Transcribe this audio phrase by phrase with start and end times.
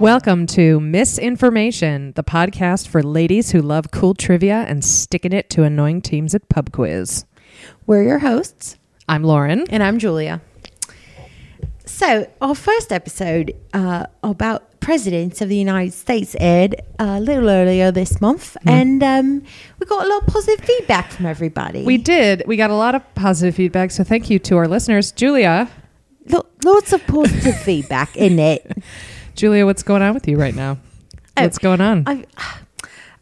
[0.00, 5.62] Welcome to Misinformation, the podcast for ladies who love cool trivia and sticking it to
[5.62, 7.26] annoying teams at pub quiz.
[7.86, 8.78] We're your hosts,
[9.10, 9.66] I'm Lauren.
[9.68, 10.40] and I'm Julia.
[11.84, 17.90] So, our first episode uh, about presidents of the United States aired a little earlier
[17.90, 19.42] this month, and um,
[19.78, 21.84] we got a lot of positive feedback from everybody.
[21.84, 22.44] We did.
[22.46, 25.12] We got a lot of positive feedback, so thank you to our listeners.
[25.12, 25.68] Julia,
[26.26, 28.82] Lo- lots of positive feedback in it.
[29.40, 30.76] Julia, what's going on with you right now?
[31.38, 32.04] Oh, What's going on?
[32.06, 32.26] I've,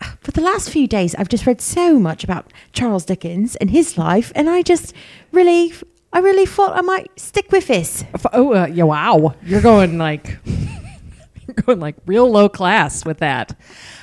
[0.21, 3.97] for the last few days, I've just read so much about Charles Dickens and his
[3.97, 4.95] life, and I just
[5.31, 5.73] really,
[6.13, 8.03] I really thought I might stick with this.
[8.33, 9.37] Oh, uh, yeah, wow.
[9.45, 13.57] You're going like you're going like real low class with that.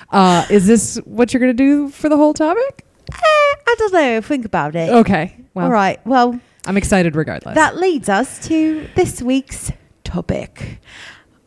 [0.10, 2.86] Uh, is this what you're going to do for the whole topic?
[3.12, 4.22] Eh, I don't know.
[4.22, 4.90] Think about it.
[4.90, 5.36] Okay.
[5.54, 6.00] Well, All right.
[6.08, 7.55] Well, I'm excited regardless.
[7.55, 9.74] that leads us to this week's
[10.05, 10.80] topic.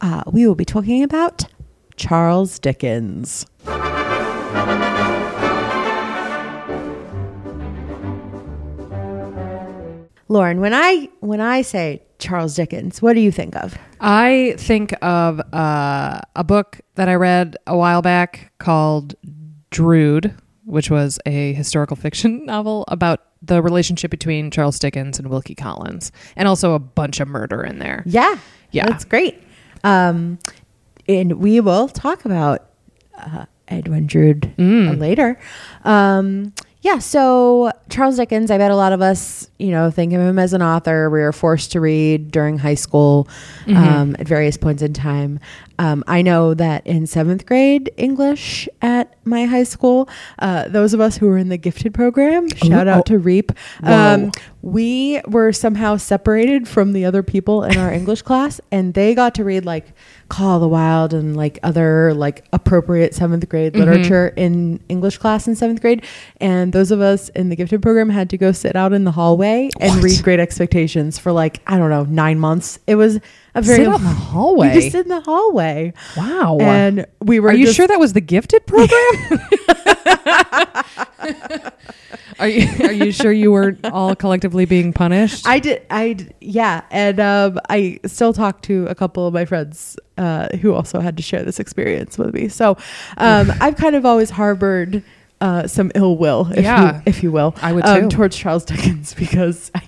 [0.00, 1.44] Uh, we will be talking about
[1.96, 3.46] Charles Dickens.
[10.30, 13.74] Lauren, when I when I say Charles Dickens, what do you think of?
[14.00, 19.14] I think of uh, a book that I read a while back called
[19.70, 20.34] Drood,
[20.66, 26.12] which was a historical fiction novel about the relationship between Charles Dickens and Wilkie Collins,
[26.36, 28.02] and also a bunch of murder in there.
[28.04, 28.36] Yeah,
[28.70, 28.86] Yeah.
[28.86, 29.42] that's great.
[29.84, 30.38] Um,
[31.08, 32.66] and we will talk about
[33.16, 34.90] uh, Edwin Drood Mm.
[34.90, 35.38] uh, later.
[35.84, 40.20] Um, yeah, so Charles Dickens, I bet a lot of us, you know, think of
[40.20, 43.26] him as an author we were forced to read during high school
[43.66, 43.76] Mm-hmm.
[43.76, 45.40] um, at various points in time.
[45.80, 51.00] Um, I know that in seventh grade English at my high school, uh, those of
[51.00, 52.92] us who were in the gifted program, shout oh.
[52.92, 54.30] out to REAP, um,
[54.60, 59.34] we were somehow separated from the other people in our English class, and they got
[59.36, 59.86] to read like
[60.28, 63.82] Call of the Wild and like other like appropriate seventh grade Mm-hmm.
[63.88, 66.04] literature in English class in seventh grade.
[66.40, 69.12] And those of us in the gifted program had to go sit out in the
[69.12, 70.02] hallway and What?
[70.02, 72.78] read Great Expectations for like I don't know nine months.
[72.86, 73.20] It was
[73.54, 74.68] a very Sit out in the hallway.
[74.68, 76.58] We just sit in the hallway, wow.
[76.60, 77.48] and we were.
[77.50, 78.90] Are you just- sure that was the gifted program?
[82.38, 85.46] are you Are you sure you weren't all collectively being punished?
[85.46, 85.82] I did.
[85.90, 90.74] I yeah, and um, I still talk to a couple of my friends uh, who
[90.74, 92.48] also had to share this experience with me.
[92.48, 92.76] So
[93.16, 95.02] um, I've kind of always harbored
[95.40, 96.96] uh, some ill will, if Yeah.
[96.96, 99.70] you, if you will, I would um, towards Charles Dickens because.
[99.74, 99.82] I,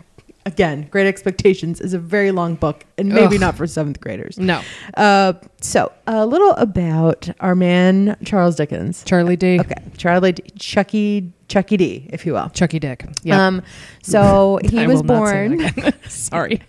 [0.52, 3.40] Again, Great Expectations is a very long book, and maybe Ugh.
[3.40, 4.36] not for seventh graders.
[4.38, 4.60] no,
[4.94, 9.04] Uh, so, a little about our man Charles Dickens.
[9.04, 9.60] Charlie D.
[9.60, 12.48] Okay, Charlie D, Chucky Chucky D, if you will.
[12.50, 13.04] Chucky Dick.
[13.22, 13.46] Yeah.
[13.46, 13.62] Um,
[14.02, 15.56] so he I was will not say born.
[15.58, 15.94] that again.
[16.08, 16.62] Sorry.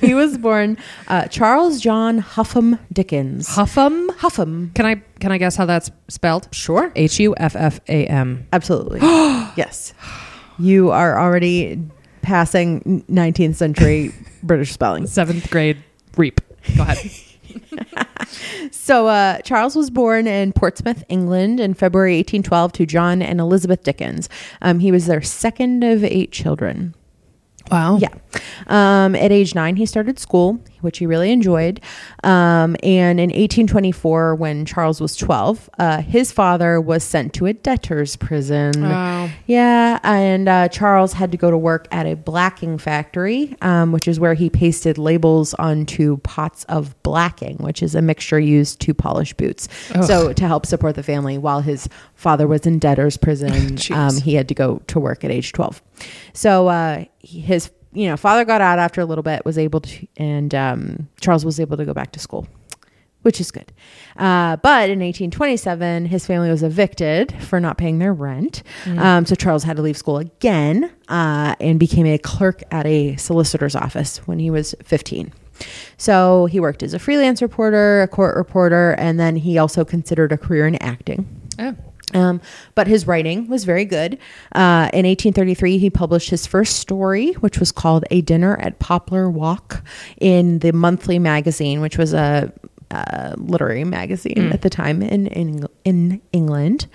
[0.00, 3.48] he was born uh, Charles John Huffam Dickens.
[3.48, 4.08] Huffam.
[4.16, 4.74] Huffam.
[4.74, 6.48] Can I can I guess how that's spelled?
[6.52, 6.90] Sure.
[6.96, 8.46] H U F F A M.
[8.52, 9.00] Absolutely.
[9.56, 9.92] yes.
[10.58, 11.80] You are already
[12.22, 14.12] passing 19th century
[14.42, 15.06] British spelling.
[15.06, 15.82] Seventh grade
[16.16, 16.40] reap.
[16.76, 17.10] Go ahead.
[18.70, 23.82] So, uh, Charles was born in Portsmouth, England in February 1812 to John and Elizabeth
[23.82, 24.28] Dickens.
[24.62, 26.94] Um, he was their second of eight children.
[27.70, 27.98] Wow.
[27.98, 28.14] Yeah.
[28.66, 31.80] Um, at age nine, he started school, which he really enjoyed.
[32.24, 37.52] Um, and in 1824, when Charles was 12, uh, his father was sent to a
[37.52, 38.82] debtor's prison.
[38.82, 39.30] Wow.
[39.46, 44.08] Yeah, and uh, Charles had to go to work at a blacking factory, um, which
[44.08, 48.94] is where he pasted labels onto pots of blacking, which is a mixture used to
[48.94, 49.68] polish boots.
[50.06, 54.34] So to help support the family while his father was in debtor's prison, um, he
[54.34, 55.82] had to go to work at age 12.
[56.32, 60.06] So uh, his you know father got out after a little bit, was able to,
[60.16, 62.46] and um, Charles was able to go back to school
[63.22, 63.72] which is good.
[64.16, 68.62] Uh, but in 1827, his family was evicted for not paying their rent.
[68.98, 73.16] Um, so Charles had to leave school again uh, and became a clerk at a
[73.16, 75.32] solicitor's office when he was 15.
[75.96, 80.32] So he worked as a freelance reporter, a court reporter, and then he also considered
[80.32, 81.26] a career in acting.
[81.58, 81.76] Oh.
[82.14, 82.40] Um,
[82.74, 84.18] but his writing was very good.
[84.54, 89.30] Uh, in 1833, he published his first story, which was called A Dinner at Poplar
[89.30, 89.82] Walk
[90.20, 92.52] in the Monthly Magazine, which was a,
[92.90, 96.86] uh literary magazine at the time in, in, in England.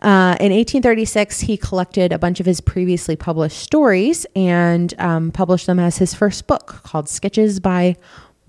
[0.00, 5.66] Uh, in 1836, he collected a bunch of his previously published stories and um, published
[5.66, 7.96] them as his first book called Sketches by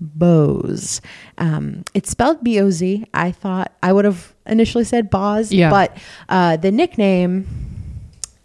[0.00, 1.00] Bose.
[1.38, 3.04] Um, it's spelled B O Z.
[3.14, 5.70] I thought I would have initially said Boz, Yeah.
[5.70, 5.96] but
[6.28, 7.46] uh, the nickname,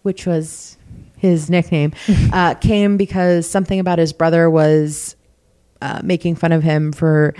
[0.03, 0.77] which was
[1.17, 1.93] his nickname,
[2.33, 5.15] uh, came because something about his brother was
[5.81, 7.33] uh, making fun of him for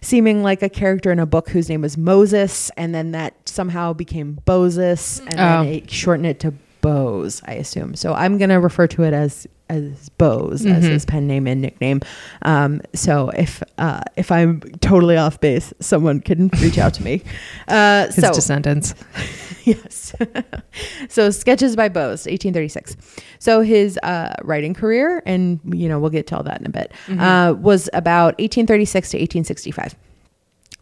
[0.00, 3.92] seeming like a character in a book whose name was Moses, and then that somehow
[3.92, 5.62] became Boses, and Oh.
[5.64, 6.52] then it shortened it to
[6.84, 7.94] Bose, I assume.
[7.94, 10.90] So I'm gonna refer to it as as Bose as Mhm.
[10.90, 12.02] his pen name and nickname.
[12.42, 17.22] Um, so if uh, if I'm totally off base, someone can reach out to me.
[17.68, 18.94] Uh, His so descendants.
[19.64, 20.14] yes.
[21.08, 22.96] so sketches by Bose, 1836.
[23.38, 26.70] So his uh, writing career, and you know we'll get to all that in a
[26.70, 29.94] bit, uh, was about 1836 to 1865.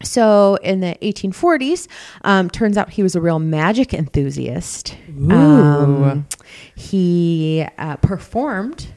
[0.01, 1.87] So in the 1840s,
[2.23, 4.97] um, turns out he was a real magic enthusiast.
[5.29, 6.27] Um,
[6.75, 8.87] he uh, performed,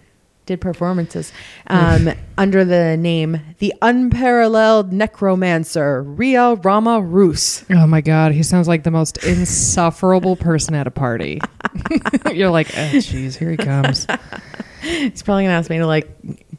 [0.47, 1.33] did performances
[1.67, 7.65] um, under the name the unparalleled necromancer Rhia Rhama Rhoos.
[7.71, 11.41] Oh my god, he sounds like the most insufferable person at a party.
[12.33, 14.07] You're like, oh jeez, here he comes.
[14.83, 16.09] He's probably gonna ask me to like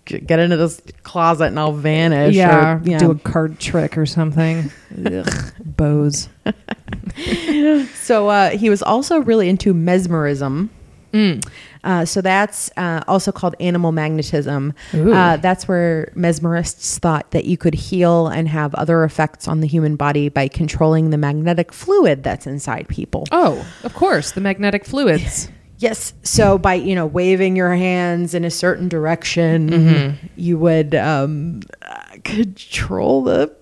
[0.07, 2.35] get into this closet and I'll vanish.
[2.35, 2.97] Yeah, or, yeah.
[2.97, 4.71] do a card trick or something.
[5.05, 6.29] Ugh, Bose.
[7.93, 10.69] so uh, he was also really into mesmerism.
[11.13, 11.45] Mm.
[11.83, 14.73] Uh, so that's uh, also called animal magnetism.
[14.93, 19.67] Uh, that's where mesmerists thought that you could heal and have other effects on the
[19.67, 23.25] human body by controlling the magnetic fluid that's inside people.
[23.31, 25.49] Oh, of course, the magnetic fluids.
[25.79, 26.13] Yes.
[26.23, 32.01] So by you know waving your hands in a certain direction, you would um, uh,
[32.23, 33.55] control the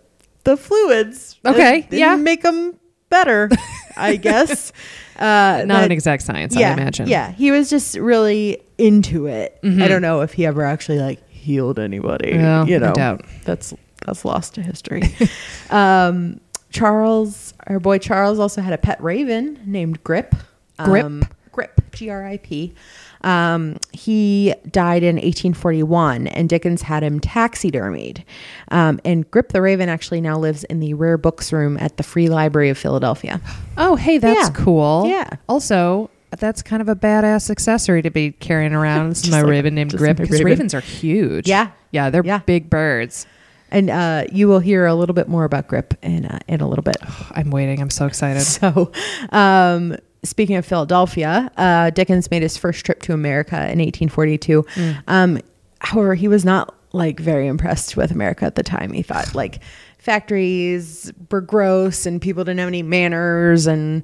[0.43, 1.37] the fluids.
[1.45, 2.15] Okay, yeah.
[2.15, 2.79] make them
[3.09, 3.49] better,
[3.97, 4.71] I guess.
[5.17, 7.07] Uh, Not that- an exact science, yeah, I imagine.
[7.07, 9.59] Yeah, he was just really into it.
[9.63, 9.81] Mhm.
[9.81, 12.37] I don't know if he ever actually like healed anybody.
[12.37, 13.25] Well, you know, doubt.
[13.43, 13.73] that's
[14.05, 15.03] that's lost to history.
[15.69, 16.39] um,
[16.71, 20.35] Charles, our boy Charles, also had a pet raven named Grip.
[20.83, 21.05] Grip?
[21.05, 21.23] Um,
[21.55, 22.73] Grip, G R I P.
[23.21, 28.23] Um, he died in 1841, and Dickens had him taxidermied.
[28.71, 32.03] Um, and Grip the Raven actually now lives in the rare books room at the
[32.03, 33.39] Free Library of Philadelphia.
[33.77, 34.53] Oh, hey, that's Yeah.
[34.63, 35.05] cool.
[35.07, 35.29] Yeah.
[35.47, 39.09] Also, that's kind of a badass accessory to be carrying around.
[39.09, 40.45] This is my like- raven named Grip because raven.
[40.45, 41.47] ravens are huge.
[41.47, 41.69] Yeah.
[41.91, 42.39] Yeah, they're Yeah.
[42.45, 43.25] big birds.
[43.71, 46.67] And uh, you will hear a little bit more about Grip in uh, in a
[46.67, 46.97] little bit.
[47.31, 47.81] I'm waiting.
[47.81, 48.41] I'm so excited.
[48.43, 48.91] So,
[49.31, 54.63] um, speaking of Philadelphia, uh, Dickens made his first trip to America in 1842.
[54.63, 55.03] Mm.
[55.07, 55.39] Um,
[55.79, 58.91] however, he was not like very impressed with America at the time.
[58.93, 59.61] He thought like
[59.97, 64.03] factories were gross and people didn't have any manners and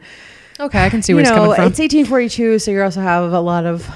[0.60, 1.66] Okay, I can see you where it's know coming from.
[1.72, 3.90] it's 1842, so you also have a lot of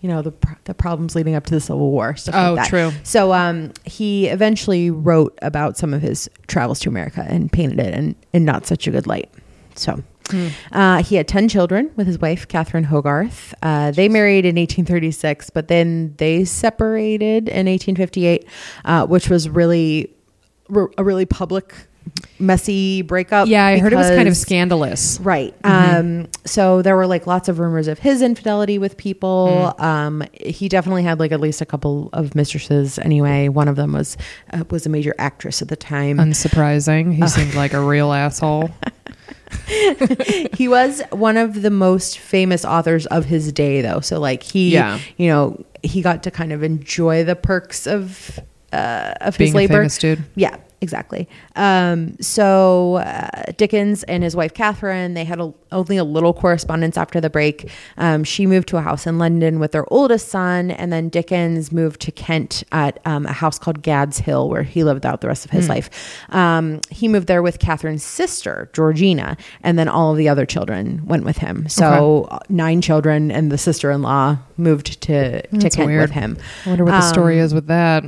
[0.00, 0.32] you know the
[0.64, 2.16] the problems leading up to the Civil War.
[2.16, 2.68] Stuff Oh, like that.
[2.70, 2.90] true.
[3.04, 7.94] So um, he eventually wrote about some of his travels to America and painted it
[7.94, 9.30] in, in not such a good light.
[9.76, 10.48] So Hmm.
[10.72, 13.54] uh, he had 10 children with his wife, Catherine Hogarth.
[13.62, 18.46] Uh, they married in 1836, but then they separated in 1858,
[18.84, 20.12] uh, which was really
[20.96, 21.74] a really public,
[22.38, 23.48] messy breakup.
[23.48, 25.18] Yeah, I heard it was kind of scandalous.
[25.20, 25.54] Right.
[25.62, 25.98] Mhm.
[26.24, 29.74] Um, so there were like lots of rumors of his infidelity with people.
[29.78, 29.82] Mm.
[29.84, 32.98] Um, he definitely had like at least a couple of mistresses.
[33.00, 34.16] Anyway, one of them was
[34.52, 36.18] uh, was a major actress at the time.
[36.18, 37.12] Unsurprising.
[37.14, 38.70] He seemed like a real asshole.
[40.54, 44.00] he was one of the most famous authors of his day, though.
[44.00, 44.98] So like he, Yeah.
[45.16, 48.38] you know, he got to kind of enjoy the perks of
[48.72, 49.74] uh, of Being his a labor.
[49.74, 50.24] famous dude.
[50.36, 51.28] Yeah, exactly.
[51.56, 56.96] Um, so uh, Dickens and his wife Catherine, they had a, only a little correspondence
[56.96, 57.70] after the break.
[57.98, 61.70] Um, she moved to a house in London with their oldest son, and then Dickens
[61.72, 65.28] moved to Kent at um, a house called Gad's Hill, where he lived out the
[65.28, 65.70] rest of his Hmm.
[65.72, 65.90] life.
[66.30, 71.02] Um, he moved there with Catherine's sister Georgina, and then all of the other children
[71.06, 71.68] went with him.
[71.68, 76.00] So uh, nine children and the sister-in-law moved to to That's Kent weird.
[76.02, 76.38] with him.
[76.64, 78.04] I wonder what the story Um, is with that.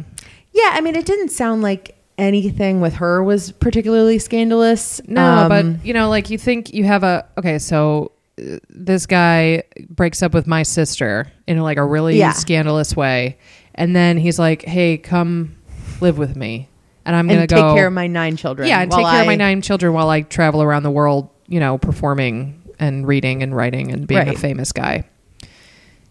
[0.53, 5.01] Yeah, I mean, it didn't sound like anything with her was particularly scandalous.
[5.09, 9.07] No, Um, but you know, like you think you have a okay, so uh, this
[9.07, 12.33] guy breaks up with my sister in like a really Yeah.
[12.33, 13.39] scandalous way,
[13.75, 15.57] and then he's like, "Hey, come
[16.01, 16.69] live with me,"
[17.05, 18.69] and I'm gonna and go take care of my nine children.
[18.69, 21.61] yeah, and take care of my nine children while I travel around the world, you
[21.61, 25.05] know, performing and reading and writing and being a famous guy.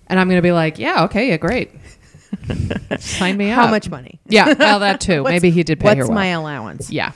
[0.08, 1.72] And I'm gonna be like, "Yeah, okay, yeah, great,
[3.00, 4.20] sign me up." How much money?
[4.28, 5.24] Yeah, well, that too.
[5.24, 6.16] Maybe he did pay What's her well.
[6.16, 6.90] my allowance?
[6.92, 7.12] yeah.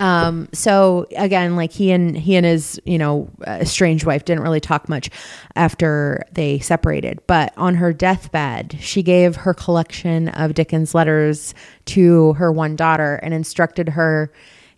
[0.00, 4.42] Um, so again, like he and he and his, you know, uh, estranged wife didn't
[4.42, 5.08] really talk much
[5.54, 7.20] after they separated.
[7.28, 11.54] But on her deathbed, she gave her collection of Dickens letters
[11.86, 14.32] to her one daughter and instructed her,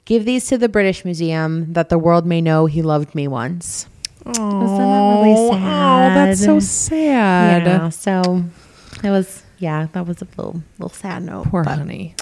[0.04, 3.86] "Give these to the British Museum, that the world may know he loved me once."
[4.26, 7.62] Oh, really Oh, that's so sad?
[7.62, 7.66] sad.
[7.66, 8.44] Yeah, so
[9.02, 11.46] it was yeah, that was a little little sad note.
[11.48, 12.14] Poor but- honey.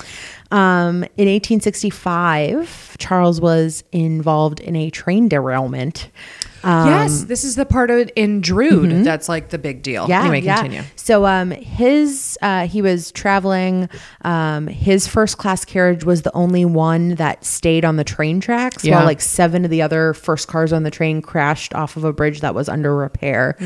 [0.50, 6.10] Um, in 1865, Charles was involved in a train derailment.
[6.64, 10.06] Um, yes, this is the part of it in Drood that's like the big deal.
[10.08, 10.20] Yeah.
[10.22, 10.56] Anyway, yeah.
[10.56, 10.82] continue.
[10.96, 13.88] So, um, his uh, he was traveling.
[14.22, 18.84] Um, his first class carriage was the only one that stayed on the train tracks,
[18.84, 18.96] Yeah.
[18.96, 22.12] while like seven of the other first cars on the train crashed off of a
[22.12, 23.56] bridge that was under repair.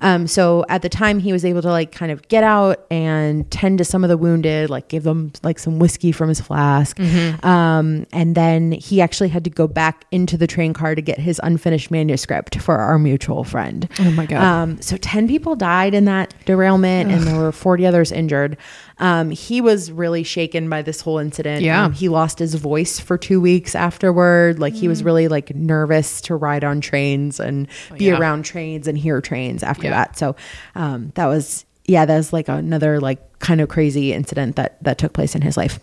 [0.00, 3.50] Um, so at the time, he was able to like kind of get out and
[3.50, 6.98] tend to some of the wounded, like give them like some whiskey from his flask,
[7.44, 11.18] um, and then he actually had to go back into the train car to get
[11.18, 13.88] his unfinished manuscript for our mutual friend.
[13.98, 14.42] Oh my God.
[14.42, 18.56] Um, so 10 people died in that derailment and there were 40 others injured.
[18.98, 21.62] Um, he was really shaken by this whole incident.
[21.62, 21.84] Yeah.
[21.84, 24.58] Um, he lost his voice for two weeks afterward.
[24.58, 28.18] Like he was really like nervous to ride on trains and be yeah.
[28.18, 29.90] around trains and hear trains after Yeah.
[29.90, 30.18] that.
[30.18, 30.36] So,
[30.74, 34.98] um, that was, yeah, that was like another like kind of crazy incident that, that
[34.98, 35.78] took place in his life.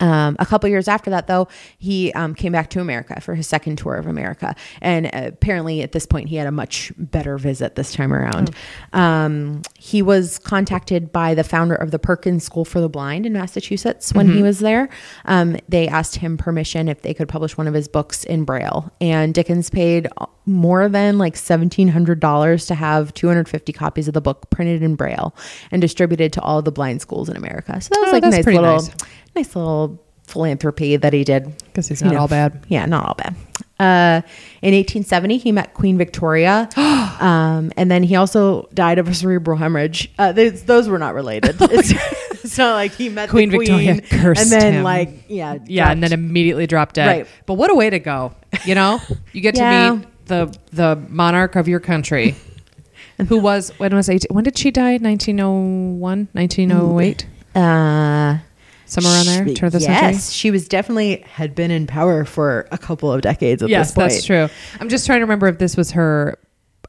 [0.00, 3.46] Um, a couple years after that, though, he um, came back to America for his
[3.46, 7.74] second tour of America, and apparently at this point he had a much better visit
[7.76, 8.50] this time around.
[8.92, 13.32] Um, he was contacted by the founder of the Perkins School for the Blind in
[13.32, 14.88] Massachusetts when he was there.
[15.24, 18.90] Um, they asked him permission if they could publish one of his books in Braille,
[19.00, 20.08] and Dickens paid
[20.46, 24.48] more than like seventeen hundred dollars to have two hundred fifty copies of the book
[24.50, 25.34] printed in Braille
[25.70, 27.80] and distributed to all the blind schools in America.
[27.80, 28.90] So that was Oh, like a nice little nice.
[29.36, 31.56] Nice little philanthropy that he did.
[31.66, 32.64] Because he's not all bad.
[32.68, 33.34] Yeah, not all bad.
[33.78, 34.22] Uh,
[34.62, 36.68] in 1870, he met Queen Victoria,
[37.20, 40.10] um, and then he also died of a cerebral hemorrhage.
[40.18, 41.56] Uh, those, those were not related.
[41.60, 41.92] It's,
[42.44, 44.82] it's not like he met Queen the Victoria cursed and then him.
[44.84, 47.06] like yeah Yeah, and then immediately dropped dead.
[47.06, 47.26] Right.
[47.44, 48.34] But what a way to go.
[48.64, 49.00] You know?
[49.32, 49.90] You get Yeah.
[49.90, 52.34] to meet the the monarch of your country.
[53.28, 54.92] Who was when was 18, when did she die?
[54.98, 57.26] 1901, 1908?
[57.56, 58.38] uh,
[58.86, 60.32] Somewhere around there, she- turn of the yes, century.
[60.32, 63.94] she was definitely had been in power for a couple of decades at Yes, this
[63.94, 64.04] point.
[64.12, 64.48] Yes, that's true.
[64.80, 66.38] I'm just trying to remember if this was her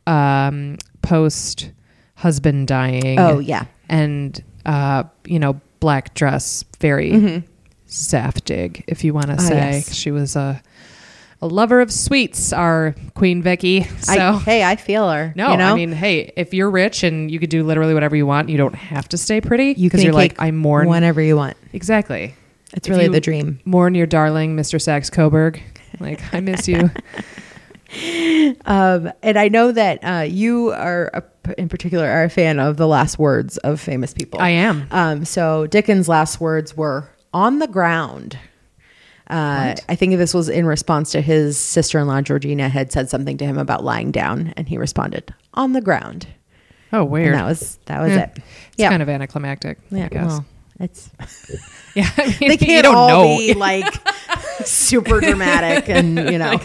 [0.06, 1.72] um, post
[2.16, 3.20] husband dying.
[3.20, 7.46] Oh yeah, and uh, you know, black dress, very Mm-hmm.
[7.88, 9.56] saftig, if you want to Ah, say.
[9.56, 9.94] yes.
[9.94, 10.62] She was a
[11.42, 13.84] a lover of sweets, our Queen Vicky.
[13.84, 15.34] So I, hey, I feel her.
[15.36, 15.74] no, you know?
[15.74, 18.58] I mean, hey, if you're rich and you could do literally whatever you want, you
[18.58, 20.88] don't have to stay pretty you because can you're like, cake I mourn.
[20.88, 21.58] whenever you want.
[21.74, 22.34] exactly.
[22.74, 23.60] It's If really the dream.
[23.66, 24.82] Mourn your darling, Mr.
[24.82, 25.62] Saxe Coburg.
[26.00, 26.90] Like, I miss you.
[28.66, 32.76] Um, and I know that uh, you are, a, in particular, are a fan of
[32.76, 34.42] the last words of famous people.
[34.42, 34.88] I am.
[34.92, 38.38] Um, so Dickens' last words were "on the ground."
[39.30, 43.46] Uh, I think this was in response to his sister-in-law Georgina had said something to
[43.46, 46.28] him about lying down, and he responded, "On the ground."
[46.94, 47.36] Oh, And weird.
[47.36, 48.20] that was that was Yeah.
[48.24, 48.38] it.
[48.78, 50.28] It's kind of anticlimactic, I Yeah, guess.
[50.28, 50.46] well,
[50.80, 51.10] it's
[51.96, 53.38] yeah, I mean, they can't don't all know.
[53.38, 53.86] be like
[54.66, 56.62] super dramatic and you know.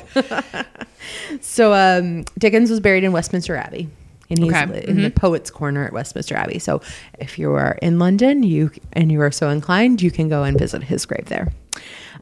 [1.40, 3.88] so um, Dickens was buried in Westminster Abbey,
[4.30, 4.60] and he's Okay.
[4.66, 4.88] Mm-hmm.
[4.90, 6.58] in the Poets' Corner at Westminster Abbey.
[6.58, 6.80] So
[7.18, 10.56] if you are in London, you and you are so inclined, you can go and
[10.58, 11.52] visit his grave there.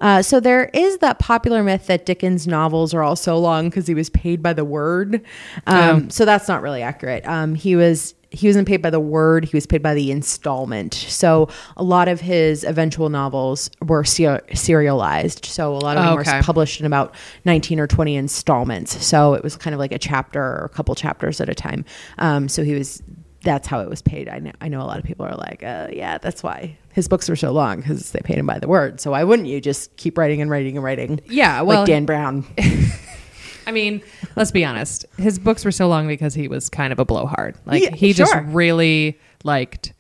[0.01, 3.87] Uh, so there is that popular myth that Dickens' novels are all so long because
[3.87, 5.23] he was paid by the word.
[5.67, 7.27] Um, So that's not really accurate.
[7.27, 10.95] Um, he was he wasn't paid by the word; he was paid by the installment.
[10.95, 15.45] So a lot of his eventual novels were ser- serialized.
[15.47, 16.37] So a lot of them Okay.
[16.37, 17.13] were published in about
[17.45, 19.05] nineteen or twenty installments.
[19.05, 21.85] So it was kind of like a chapter or a couple chapters at a time.
[22.19, 23.03] Um, so he was.
[23.43, 24.29] That's how it was paid.
[24.29, 24.53] I know.
[24.61, 27.37] I know a lot of people are like, uh, "Yeah, that's why his books were
[27.37, 30.19] so long because they paid him by the word." So why wouldn't you just keep
[30.19, 31.21] writing and writing and writing?
[31.27, 32.45] Yeah, well, like Dan Brown.
[33.67, 34.03] I mean,
[34.37, 35.07] let's be honest.
[35.17, 37.57] His books were so long because he was kind of a blowhard.
[37.67, 39.93] Like Yeah, he just really liked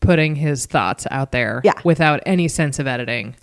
[0.00, 1.72] putting his thoughts out there Yeah.
[1.84, 3.34] without any sense of editing.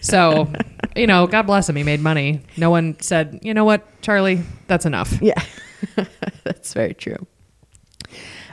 [0.00, 0.52] So,
[0.96, 1.76] you know, God bless him.
[1.76, 2.42] He made money.
[2.56, 5.20] No one said, you know what, Charlie, that's enough.
[5.22, 5.42] Yeah,
[6.44, 7.26] that's very true.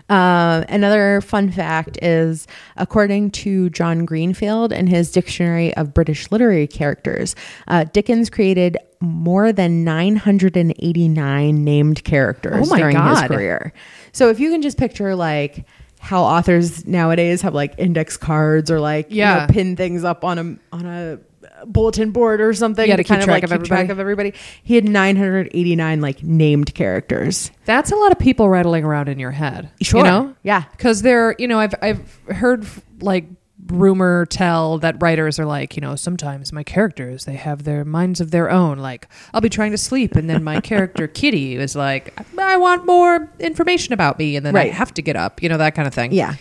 [0.10, 2.48] Um, another fun fact is,
[2.78, 7.36] according to John Greenfield in his Dictionary of British Literary Characters,
[7.68, 13.74] uh, Dickens created more than 989 named characters Oh during his career.
[14.12, 15.66] So if you can just picture like
[16.08, 19.46] how authors nowadays have like index cards or like you Yeah.
[19.46, 21.20] know, pin things up on a on a
[21.66, 24.34] bulletin board or something Yeah, to kind of like of keep track of everybody.
[24.64, 27.52] He had 989 like named characters.
[27.66, 29.70] That's a lot of people rattling around in your head.
[29.82, 30.00] Sure.
[30.00, 30.36] You know?
[30.44, 30.64] Yeah.
[30.72, 32.66] Because they're, you know, I've, I've heard
[33.02, 33.26] like
[33.70, 38.20] rumor tell that writers are like, you know, sometimes my characters, they have their minds
[38.22, 38.78] of their own.
[38.80, 42.86] Like, I'll be trying to sleep, and then my character Kitty is like, I want
[42.86, 45.88] more information about me, and then I have to get up, you know, that kind
[45.88, 46.12] of thing.
[46.14, 46.36] Yeah.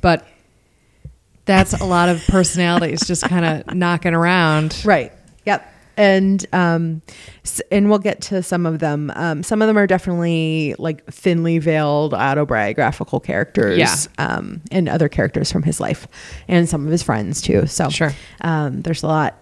[0.00, 0.26] But
[1.46, 4.82] That's a lot of personalities just kind of knocking around.
[4.84, 5.12] Right.
[5.44, 5.72] Yep.
[5.96, 7.00] And um,
[7.70, 9.10] and we'll get to some of them.
[9.14, 13.78] Um, some of them are definitely like thinly veiled autobiographical characters.
[13.78, 13.94] Yeah.
[14.18, 16.06] Um, and other characters from his life,
[16.48, 17.66] and some of his friends too.
[17.66, 18.12] So Sure.
[18.42, 19.38] Um, there's a lot.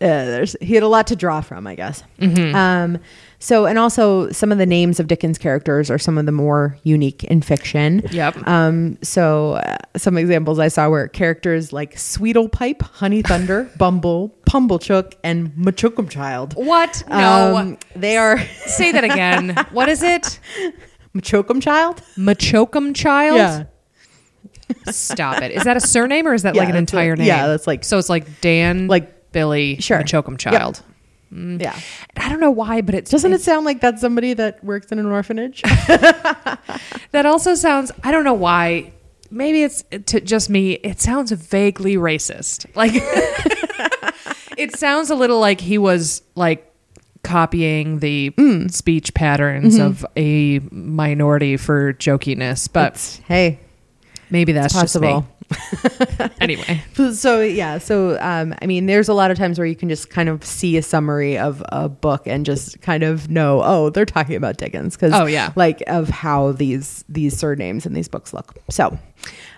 [0.00, 2.02] Uh, there's he had a lot to draw from, I guess.
[2.20, 2.54] Mm-hmm.
[2.54, 2.98] Um,
[3.38, 6.76] so and also some of the names of Dickens characters are some of the more
[6.82, 8.02] unique in fiction.
[8.10, 8.46] Yep.
[8.48, 15.14] Um, so uh, some examples I saw were characters like Sweedlepipe, Honey Thunder, Bumble, Pumblechook,
[15.22, 16.54] and Machokum Child.
[16.54, 17.02] What?
[17.08, 17.56] No.
[17.56, 19.54] Um, they are Say that again.
[19.72, 20.38] What is it?
[21.14, 22.02] Machokum Child.
[22.16, 23.36] Machokum child?
[23.36, 23.64] Yeah.
[24.90, 25.52] Stop it.
[25.52, 27.26] Is that a surname or is that Yeah, like an entire like- name?
[27.28, 29.98] yeah, that's like- so it's like Dan, like- Billy, Sure.
[30.02, 30.76] Machokum Yep.
[31.34, 31.60] Child.
[31.60, 31.78] Yeah.
[32.16, 34.98] I don't know why, but it Doesn't it sound like that's somebody that works in
[34.98, 35.62] an orphanage?
[37.12, 37.92] that also sounds.
[38.02, 38.92] I don't know why.
[39.30, 40.72] Maybe it's to just me.
[40.74, 42.66] It sounds vaguely racist.
[42.76, 42.92] Like
[44.56, 46.72] it sounds a little like he was like
[47.22, 48.70] copying the Mm.
[48.72, 49.84] speech patterns Mm-hmm.
[49.86, 53.58] of a minority for jokiness, but It's- hey,
[54.30, 55.08] maybe that's just me.
[55.08, 55.26] possible.
[56.40, 56.82] Anyway,
[57.14, 60.10] So yeah, so um, I mean, there's a lot of times where you can just
[60.10, 64.04] kind of see a summary of a book and just kind of know, oh, they're
[64.04, 65.52] talking about Dickens because, Oh, yeah.
[65.56, 68.54] like of how these these surnames in these books look.
[68.70, 68.96] So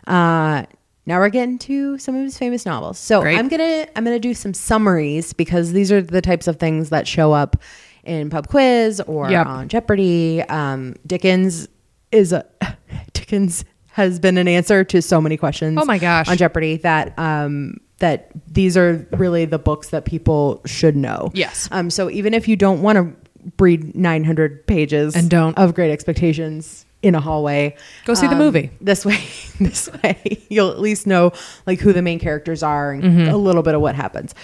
[0.06, 0.64] uh,
[1.06, 2.98] now we're getting to some of his famous novels.
[2.98, 3.38] So Great.
[3.38, 7.06] I'm gonna I'm gonna do some summaries because these are the types of things that
[7.06, 7.56] show up
[8.04, 9.46] in pub quiz or Yep.
[9.46, 10.42] on Jeopardy.
[10.42, 11.68] Um, Dickens
[12.12, 12.46] is a
[13.12, 13.64] Dickens
[13.98, 15.78] has been an answer to so many questions.
[15.80, 16.28] Oh my gosh.
[16.28, 21.30] on Jeopardy that um that these are really the books that people should know.
[21.34, 21.68] Yes.
[21.72, 21.90] Um.
[21.90, 23.12] So even if you don't want to
[23.58, 25.56] read 900 pages And don't.
[25.58, 28.70] of Great Expectations in a hallway, Go see the um, movie.
[28.80, 29.18] This way,
[29.60, 31.32] this way, you'll at least know
[31.66, 33.30] like who the main characters are and Mm-hmm.
[33.30, 34.34] a little bit of what happens.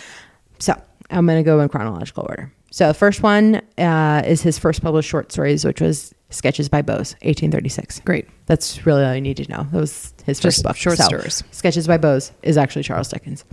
[0.60, 2.52] So I'm going to go in chronological order.
[2.70, 6.82] So the first one uh, is his first published short stories, which was Sketches by
[6.82, 8.00] Bose, 1836.
[8.00, 8.26] great.
[8.46, 9.66] That's really all you need to know.
[9.72, 10.76] That was his Just first book.
[10.76, 11.42] short stories.
[11.50, 13.44] Sketches by Bose is actually Charles Dickens.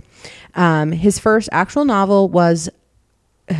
[0.54, 2.68] Um, his first actual novel was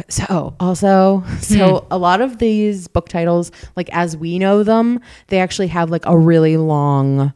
[0.09, 1.87] so also so Hmm.
[1.93, 6.05] a lot of these book titles, like as we know them, they actually have like
[6.07, 7.33] a really long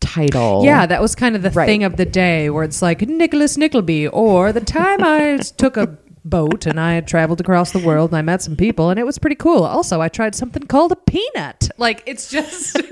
[0.00, 0.64] title.
[0.64, 1.66] Yeah, that was kind of the Right.
[1.66, 5.96] thing of the day where it's like Nicholas Nickleby or the time I took a
[6.24, 9.04] boat and I had traveled across the world and I met some people and it
[9.04, 9.64] was pretty cool.
[9.64, 11.68] Also, I tried something called a peanut.
[11.78, 12.76] Like it's just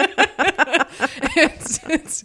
[1.36, 2.24] it's, it's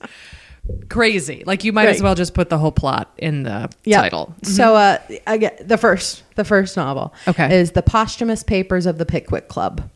[0.89, 1.43] crazy.
[1.45, 4.01] Like you might as well just put the whole plot in the Yeah.
[4.01, 4.33] title.
[4.43, 7.55] So uh I get the first the first novel Okay.
[7.55, 9.89] is The Posthumous Papers of the Pickwick Club.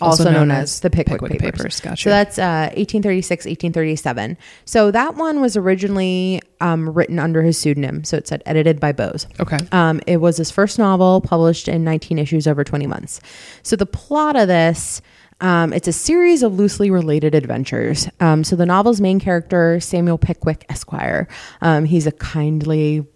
[0.00, 1.58] Also, known, as, the Pickwick, Pickwick Papers.
[1.58, 2.02] Papers, gotcha.
[2.04, 4.38] So that's uh, 1836, 1837.
[4.64, 8.04] So that one was originally um, written under his pseudonym.
[8.04, 9.26] So it said edited by Bose.
[9.38, 9.58] Okay.
[9.72, 13.20] Um, it was his first novel, published in 19 issues over 20 months.
[13.62, 15.02] So the plot of this.
[15.42, 18.06] Um, it's a series of loosely related adventures.
[18.20, 21.28] Um, so the novel's main character, Samuel Pickwick Esquire,
[21.62, 23.06] um, he's a kindly,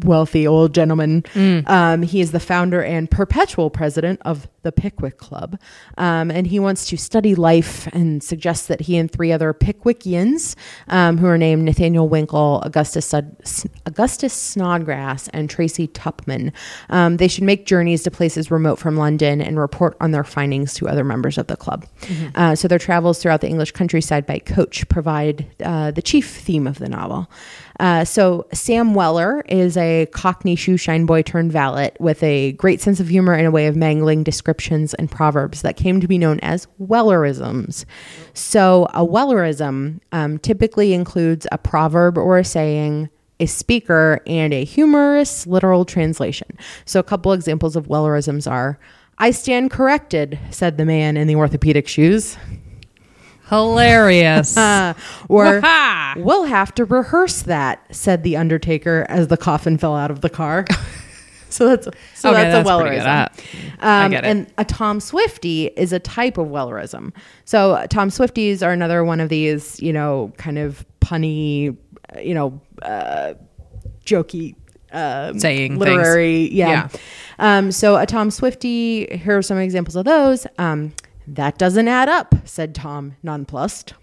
[0.00, 1.24] wealthy old gentleman.
[1.66, 5.58] Um, he is the founder and perpetual president of the Pickwick Club,
[5.98, 10.56] um, and he wants to study life and suggests that he and three other Pickwickians,
[10.88, 13.36] um, who are named Nathaniel Winkle, Augustus Sud-
[13.86, 16.50] Augustus Snodgrass, and Tracy Tupman,
[16.88, 20.72] um, they should make journeys to places remote from London and report on their findings
[20.74, 21.84] to other members of the club.
[22.34, 26.66] Uh, so their travels throughout the English countryside by coach provide uh, the chief theme
[26.66, 27.30] of the novel.
[27.80, 33.00] Uh, so Sam Weller is a Cockney shoeshine boy turned valet with a great sense
[33.00, 36.38] of humor and a way of mangling descriptions and proverbs that came to be known
[36.40, 37.84] as Wellerisms.
[38.32, 43.10] So a Wellerism um, typically includes a proverb or a saying,
[43.40, 46.56] a speaker, and a humorous literal translation.
[46.84, 48.78] So a couple examples of Wellerisms are.
[49.18, 52.36] I stand corrected, said the man in the orthopedic shoes.
[53.54, 54.56] Hilarious.
[55.28, 56.20] Or Waha!
[56.20, 60.28] we'll have to rehearse that, said the undertaker as the coffin fell out of the
[60.30, 60.64] car.
[61.48, 62.72] so that's so Okay, that's, that's a.
[62.72, 63.06] Wellerism.
[63.80, 64.28] I- I get it.
[64.28, 67.12] And a Tom Swifty is a type of Wellerism.
[67.44, 71.76] So uh, Tom Swifties are another one of these, you know, kind of punny,
[72.14, 73.34] uh, you know, uh,
[74.04, 74.54] jokey.
[74.92, 76.54] Um, Saying literary, things.
[76.54, 76.88] yeah.
[77.38, 79.06] Um, so a Tom Swifty.
[79.16, 80.46] Here are some examples of those.
[80.58, 80.92] Um,
[81.26, 83.94] that doesn't add up," said Tom, nonplussed.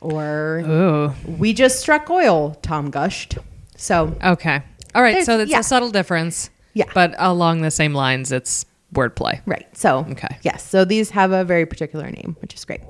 [0.00, 1.12] Or Ooh.
[1.38, 3.38] we just struck oil, Tom gushed.
[3.76, 4.60] So Okay.
[4.94, 5.12] All right.
[5.12, 5.60] There's- so it's yeah.
[5.60, 6.50] a subtle difference.
[6.74, 6.84] Yeah.
[6.92, 9.40] But along the same lines, it's wordplay.
[9.46, 9.66] Right.
[9.76, 10.36] So, Okay.
[10.42, 10.62] Yes.
[10.68, 12.80] So these have a very particular name, which is great.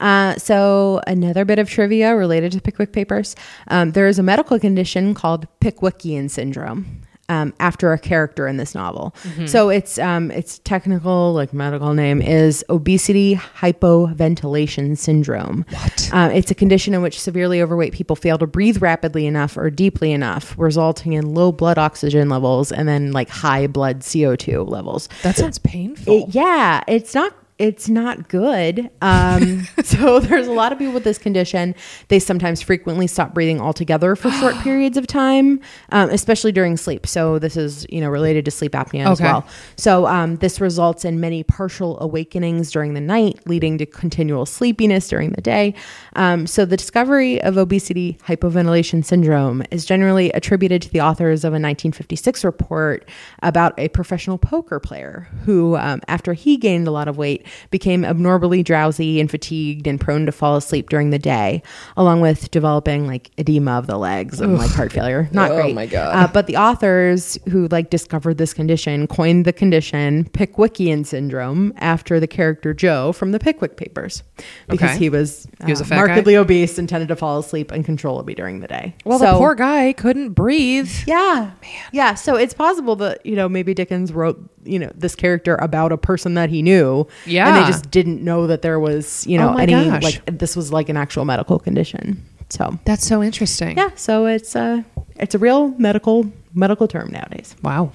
[0.00, 3.36] Uh, so, another bit of trivia related to Pickwick Papers.
[3.68, 7.02] Um, there is a medical condition called Pickwickian syndrome.
[7.28, 9.12] Um, after a character in this novel,
[9.46, 15.64] so its um, its technical like medical name is obesity hypoventilation syndrome.
[15.70, 16.10] What?
[16.12, 19.70] Uh, it's a condition in which severely overweight people fail to breathe rapidly enough or
[19.70, 24.62] deeply enough, resulting in low blood oxygen levels and then like high blood CO two
[24.62, 25.08] levels.
[25.22, 26.28] That sounds painful.
[26.28, 28.90] It- yeah, it's not it's not good.
[29.00, 31.74] Um, so there's a lot of people with this condition.
[32.08, 37.06] They sometimes frequently stop breathing altogether for short periods of time, um, especially during sleep.
[37.06, 39.46] So this is you know related to sleep apnea as well.
[39.76, 45.08] So um, this results in many partial awakenings during the night, leading to continual sleepiness
[45.08, 45.74] during the day.
[46.14, 51.52] Um, so the discovery of obesity hypoventilation syndrome is generally attributed to the authors of
[51.52, 53.08] a 1956 report
[53.42, 58.04] about a professional poker player who, um, after he gained a lot of weight, became
[58.04, 61.62] abnormally drowsy and fatigued and prone to fall asleep during the day,
[61.96, 65.28] along with developing like edema of the legs and like heart failure.
[65.32, 65.74] Not Oh great.
[65.74, 66.14] my God.
[66.14, 72.18] Uh, but the authors who like discovered this condition coined the condition Pickwickian syndrome after
[72.20, 74.22] the character Joe from the Pickwick Papers
[74.68, 74.98] because Okay.
[74.98, 76.06] he was, He was uh, fat guy?
[76.06, 78.94] markedly obese and tended to fall asleep uncontrollably during the day.
[79.04, 80.90] well, the poor guy couldn't breathe.
[81.06, 81.50] yeah.
[81.92, 82.14] Yeah.
[82.14, 85.96] So it's possible that, you know, maybe Dickens wrote, you know, this character about a
[85.96, 87.06] person that he knew.
[87.24, 87.48] Yeah.
[87.48, 90.02] And they just didn't know that there was, you know, Oh any, gosh.
[90.02, 92.24] like, this was like an actual medical condition.
[92.50, 93.76] So, That's so interesting.
[93.76, 93.90] yeah.
[93.96, 94.84] So it's, a
[95.16, 97.56] it's a real medical, medical term nowadays.
[97.62, 97.92] Wow.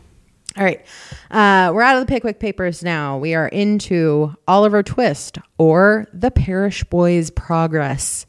[0.57, 0.85] All right.
[1.29, 3.17] Uh, we're out of the Pickwick Papers now.
[3.17, 8.25] We are into Oliver Twist or The Parish Boy's Progress,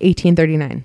[0.00, 0.84] 1839.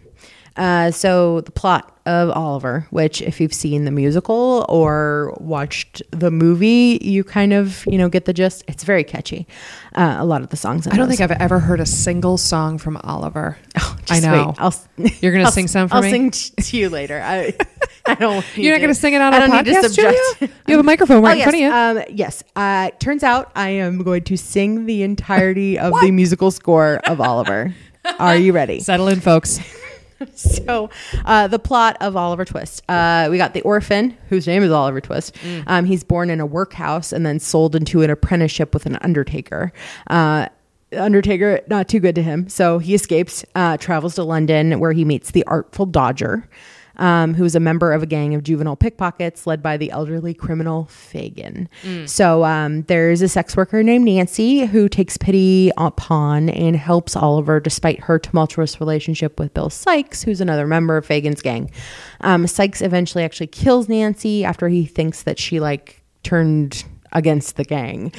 [0.56, 6.32] Uh, so, the plot of Oliver, which, if you've seen the musical or watched the
[6.32, 8.64] movie, you kind of, you know, get the gist.
[8.68, 9.46] It's very catchy.
[9.94, 10.88] Uh, a lot of the songs.
[10.88, 11.18] in I don't those.
[11.18, 13.58] think I've ever heard a single song from Oliver.
[13.78, 14.56] Oh, I know.
[14.58, 14.74] I'll,
[15.22, 16.08] You're gonna I'll- sing some for me?
[16.08, 17.22] I'll sing to you later.
[17.22, 17.54] I,
[18.08, 18.46] I don't.
[18.58, 20.20] You're not going to sing it on I our don't need to podcast, Julia?
[20.40, 21.44] You have a microphone right oh, in yes.
[21.44, 22.02] front of you.
[22.12, 22.44] Um, yes.
[22.56, 27.20] Uh, turns out I am going to sing the entirety of the musical score of
[27.20, 27.76] Oliver.
[28.20, 28.80] Are you ready?
[28.80, 29.60] Settle in, folks.
[30.36, 30.90] so
[31.26, 32.84] uh, the plot of Oliver Twist.
[32.90, 35.36] Uh, we got the orphan whose name is Oliver Twist.
[35.68, 39.72] Um, he's born in a workhouse and then sold into an apprenticeship with an undertaker.
[40.08, 40.48] Uh,
[40.96, 45.04] Undertaker not too good to him, so he escapes, uh, travels to London where he
[45.04, 46.48] meets the artful Dodger.
[47.00, 50.34] Um, who is a member of a gang of juvenile pickpockets led by the elderly
[50.34, 51.68] criminal Fagin.
[52.08, 57.60] So um, there's a sex worker named Nancy who takes pity upon and helps Oliver
[57.60, 61.70] despite her tumultuous relationship with Bill Sikes, who's another member of Fagin's gang.
[62.22, 67.64] Um, Sikes eventually actually kills Nancy after he thinks that she like turned against the
[67.64, 68.12] gang.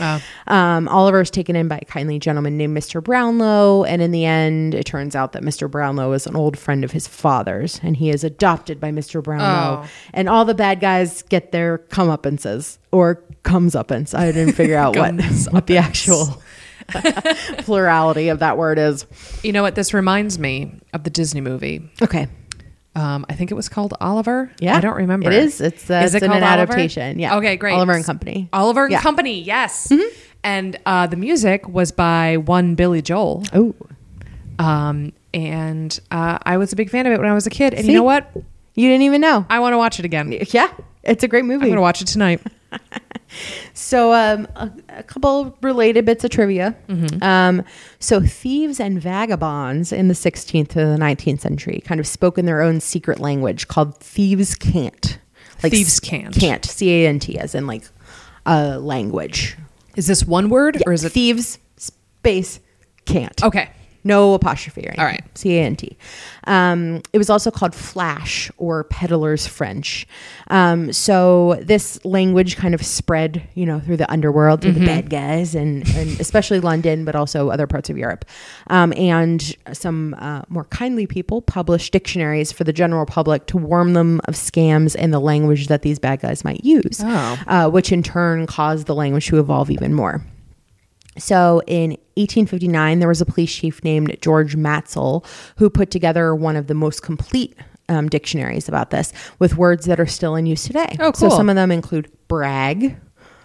[0.46, 3.03] Um, Oliver is taken in by a kindly gentleman named Mr.
[3.03, 5.70] Brownlow, and in the end, it turns out that Mr.
[5.70, 9.22] Brownlow is an old friend of his father's, and he is adopted by Mr.
[9.22, 9.83] Brownlow.
[9.85, 9.88] Oh.
[10.12, 14.16] And all the bad guys get their comeuppances or comes uppance.
[14.16, 15.14] I didn't figure out what
[15.51, 16.42] what the actual
[17.59, 19.07] plurality of that word is.
[19.42, 19.74] You know what?
[19.74, 21.88] This reminds me of the Disney movie.
[22.03, 22.29] Okay.
[22.94, 24.51] Um, I think it was called Oliver.
[24.61, 25.31] Yeah, I don't remember.
[25.31, 25.61] It is.
[25.61, 26.46] It's, uh, Is it's it an Oliver?
[26.46, 27.18] adaptation.
[27.18, 27.37] Yeah.
[27.37, 27.74] Okay, great.
[27.74, 28.48] Oliver and Company.
[28.53, 28.98] Oliver and Yeah.
[28.98, 29.07] Mm-hmm.
[29.07, 29.40] Company.
[29.42, 29.92] Yes.
[30.42, 33.44] And uh, the music was by one Billy Joel.
[33.53, 33.74] Oh,
[34.59, 37.74] Um, and uh, I was a big fan of it when I was a kid.
[37.74, 37.92] And See?
[37.92, 38.31] you know what?
[38.74, 39.46] you didn't even know.
[39.48, 40.33] I want to watch it again.
[40.51, 40.72] Yeah,
[41.05, 41.64] it's a great movie.
[41.64, 42.40] I'm going to watch it tonight.
[43.75, 46.75] So, um, a, a couple related bits of trivia.
[47.23, 47.62] Um,
[47.99, 52.47] so, thieves and vagabonds in the 16th to the 19th century kind of spoke in
[52.47, 55.19] their own secret language called thieves' cant.
[55.59, 56.35] Thieves' cant.
[56.35, 56.64] Cant.
[56.64, 57.85] C A N T, as in like
[58.47, 59.57] a language.
[59.97, 61.12] Is this one word or is it?
[61.12, 62.61] thieves space
[63.05, 63.43] cant?
[63.43, 63.71] Okay.
[64.04, 65.00] No apostrophe or anything.
[65.00, 65.22] All right.
[65.34, 65.96] C A N T.
[66.44, 70.06] Um, it was also called Flash or Peddler's French.
[70.48, 75.11] Um, so this language kind of spread, you know, through the underworld, through the bad
[75.11, 78.24] guys, and, and especially London, but also other parts of Europe.
[78.68, 83.92] Um, and some uh, more kindly people published dictionaries for the general public to warn
[83.92, 87.38] them of scams and the language that these bad guys might use, Oh.
[87.46, 90.22] uh, which in turn caused the language to evolve even more.
[91.18, 95.24] So in 1859, there was a police chief named George Matsell
[95.57, 97.54] who put together one of the most complete
[97.88, 100.96] um, dictionaries about this with words that are still in use today.
[101.00, 101.31] Oh, cool.
[101.31, 102.96] So some of them include brag,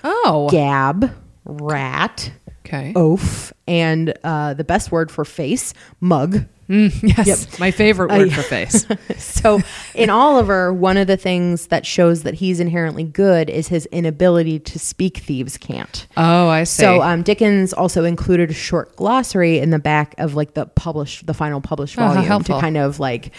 [0.04, 0.50] Oh.
[0.52, 1.12] gab,
[1.46, 2.32] rat,
[2.66, 2.94] Okay.
[2.96, 6.46] oaf, and uh, the best word for face, mug.
[6.70, 8.86] Mm, yes, my favorite word Uh, for face.
[9.18, 9.60] so
[9.96, 14.60] in Oliver, one of the things that shows that he's inherently good is his inability
[14.60, 16.08] to speak thieves cant.
[16.16, 16.84] Oh, I see.
[16.84, 21.28] So um, Dickens also included a short glossary in the back of like the published,
[21.28, 23.32] the final published Oh, volume to kind of like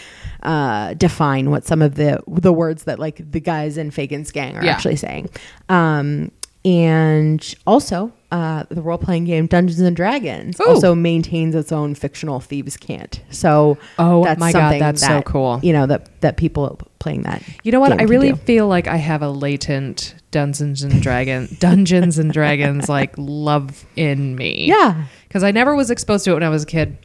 [0.43, 4.57] uh, define what some of the the words that like the guys in Fagin's gang
[4.59, 4.73] are Yeah.
[4.73, 5.31] actually saying.
[5.71, 6.31] Um,
[6.67, 10.65] and also, uh, the role playing game Dungeons and Dragons Ooh.
[10.71, 13.21] also maintains its own fictional thieves cant.
[13.31, 15.61] So Oh, that's my God, that's so cool.
[15.63, 17.45] You know that that people playing that.
[17.63, 17.93] You know what?
[17.93, 23.15] I really feel like I have a latent Dungeons and Dragon Dungeons and Dragons like
[23.17, 24.67] love in me.
[24.67, 25.05] Yeah.
[25.29, 26.99] Because I never was exposed to it when I was a kid.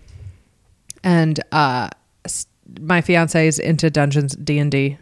[1.04, 1.90] And uh
[2.80, 4.98] my fiance is into Dungeons D and D,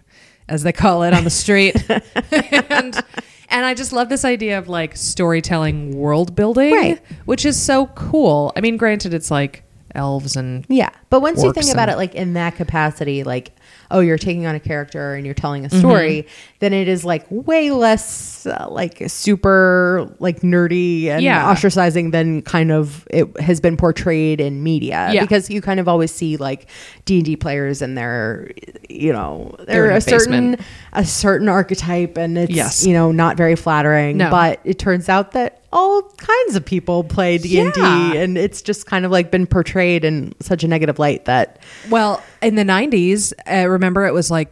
[0.49, 1.89] as they call it on the street.
[2.69, 3.01] and
[3.49, 6.73] and I just love this idea of like storytelling world building.
[6.73, 7.01] Right.
[7.25, 8.51] Which is so cool.
[8.55, 9.63] I mean, granted it's like
[9.95, 10.89] elves and Yeah.
[11.09, 13.51] But once you think about it like in that capacity, like,
[13.91, 16.55] oh, you're taking on a character and you're telling a story, Mm-hmm.
[16.59, 21.53] then it is like way less uh, like super like nerdy and Yeah.
[21.53, 25.09] ostracizing than kind of it has been portrayed in media.
[25.11, 25.21] Yeah.
[25.21, 26.67] Because you kind of always see like
[27.05, 28.51] D&D players and they're,
[28.89, 30.57] you know, They're they're a certain,
[30.93, 32.85] a certain archetype and it's, Yes.
[32.85, 34.17] you know, not very flattering.
[34.17, 34.29] No.
[34.29, 39.05] But it turns out that all kinds of people play D&D and it's just kind
[39.05, 43.67] of like been portrayed in such a negative light that Well, in the 90s, uh,
[43.67, 44.49] remember it was like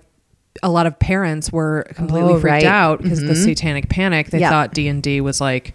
[0.63, 2.63] a lot of parents were completely Oh, freaked right.
[2.65, 4.29] out because the satanic panic.
[4.29, 4.49] They Yeah.
[4.49, 5.73] thought D&D was like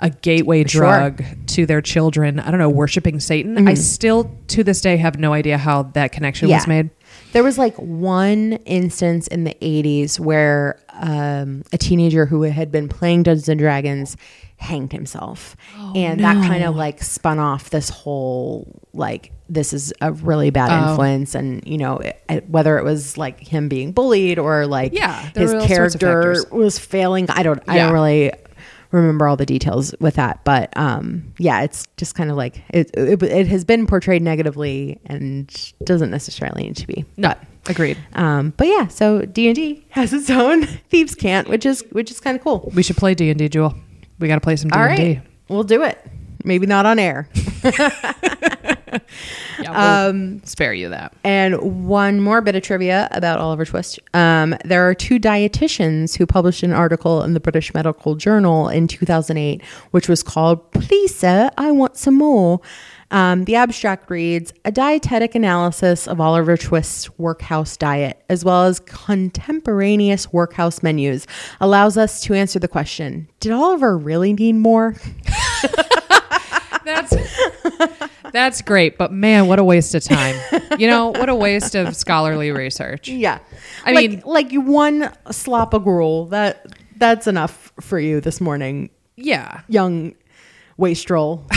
[0.00, 0.82] a gateway Sure.
[0.82, 2.38] drug to their children.
[2.38, 3.66] I don't know, worshiping Satan.
[3.66, 6.90] I still to this day have no idea how that connection was made.
[7.32, 12.88] There was like one instance in the 80s where um, a teenager who had been
[12.88, 14.16] playing Dungeons and Dragons
[14.58, 15.56] hanged himself.
[15.94, 20.70] and that kind of like spun off this whole like this is a really bad
[20.70, 20.90] Oh.
[20.90, 24.92] influence and you know it, it- whether it was like him being bullied or like
[24.92, 28.32] Yeah, his were all sorts of character was failing I don't I don't really
[28.90, 32.90] remember all the details with that but um yeah it's just kind of like it,
[32.94, 37.34] it it has been portrayed negatively and doesn't necessarily need to be No,
[37.68, 37.98] agreed.
[38.14, 42.34] um but yeah so d&d has its own thieves cant which is which is kind
[42.36, 43.74] of cool We should play D&D, Jewel.
[44.18, 44.80] We got to play some D&D.
[44.80, 45.98] all right we'll do it
[46.44, 47.28] maybe not on air
[49.60, 51.12] Yeah, we'll um spare you that.
[51.24, 53.98] And one more bit of trivia about Oliver Twist.
[54.14, 58.86] Um, there are two dietitians who published an article in the British Medical Journal in
[58.88, 62.60] 2008, which was called Please, Sir, I Want Some More.
[63.10, 68.80] Um, the abstract reads A dietetic analysis of Oliver Twist's workhouse diet, as well as
[68.80, 71.26] contemporaneous workhouse menus,
[71.60, 74.94] allows us to answer the question Did Oliver really need more?
[76.84, 77.14] That's
[78.32, 80.36] that's great, but man, what a waste of time.
[80.78, 83.08] You know, what a waste of scholarly research.
[83.08, 83.40] Yeah.
[83.84, 86.64] I Like- mean- like one slop of gruel, that
[86.96, 88.88] that's enough for you this morning.
[89.16, 89.60] Yeah.
[89.68, 90.14] young
[90.78, 91.46] wastrel.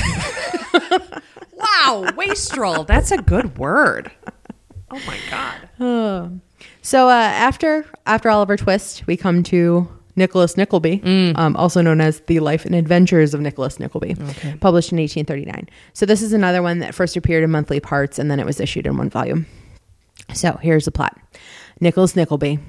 [1.62, 2.84] Wow, wastrel.
[2.84, 4.12] That's a good word.
[4.92, 6.42] Oh my god.
[6.84, 11.02] So uh, after after Oliver Twist, we come to Nicholas Nickleby,
[11.36, 14.16] um, also known as The Life and Adventures of Nicholas Nickleby,
[14.60, 15.70] published in 1839.
[15.94, 18.60] So this is another one that first appeared in monthly parts and then it was
[18.60, 19.46] issued in one volume.
[20.34, 21.18] So here's the plot:
[21.80, 22.60] Nicholas Nickleby.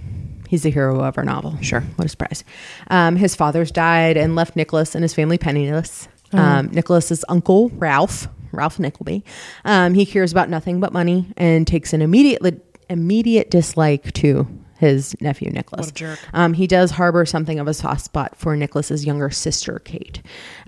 [0.49, 1.57] He's the hero of our novel.
[1.63, 1.81] Sure.
[1.97, 2.45] What a surprise.
[2.89, 6.09] Um, his father's died and left Nicholas and his family penniless.
[6.35, 9.25] Um, Nicholas's uncle, Ralph, Ralph Nickleby,
[9.65, 12.43] um, he cares about nothing but money and takes an immediate,
[12.89, 14.47] immediate dislike to
[14.79, 15.87] his nephew, Nicholas.
[15.87, 16.19] What a jerk.
[16.33, 20.21] Um, he does harbor something of a soft spot for Nicholas's younger sister, Kate.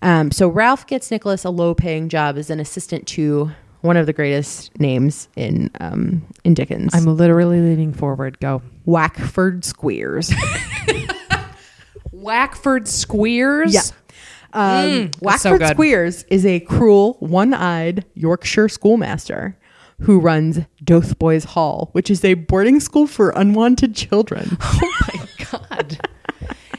[0.03, 3.51] Um, so Ralph gets Nicholas a low-paying job as an assistant to
[3.85, 8.41] one of the greatest names in um, in Dickens, I'm literally leaning forward.
[8.41, 8.63] Go.
[8.87, 10.33] Wackford Squeers.
[12.13, 13.75] Wackford Squeers.
[13.75, 13.83] Yeah.
[14.55, 19.57] Um, Mm, that's so Squeers is a cruel, one-eyed Yorkshire schoolmaster
[20.03, 24.57] who runs Dotheboys Hall, which is a boarding school for unwanted children.
[24.63, 26.09] Oh my god.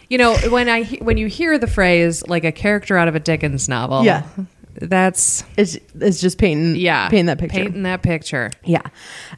[0.10, 3.20] You know, when I when you hear the phrase like a character out of a
[3.20, 4.24] Dickens novel, Yeah.
[4.76, 7.58] that's It's, it's just painting, yeah, painting that picture.
[7.58, 8.52] Painting that picture.
[8.64, 8.82] Yeah.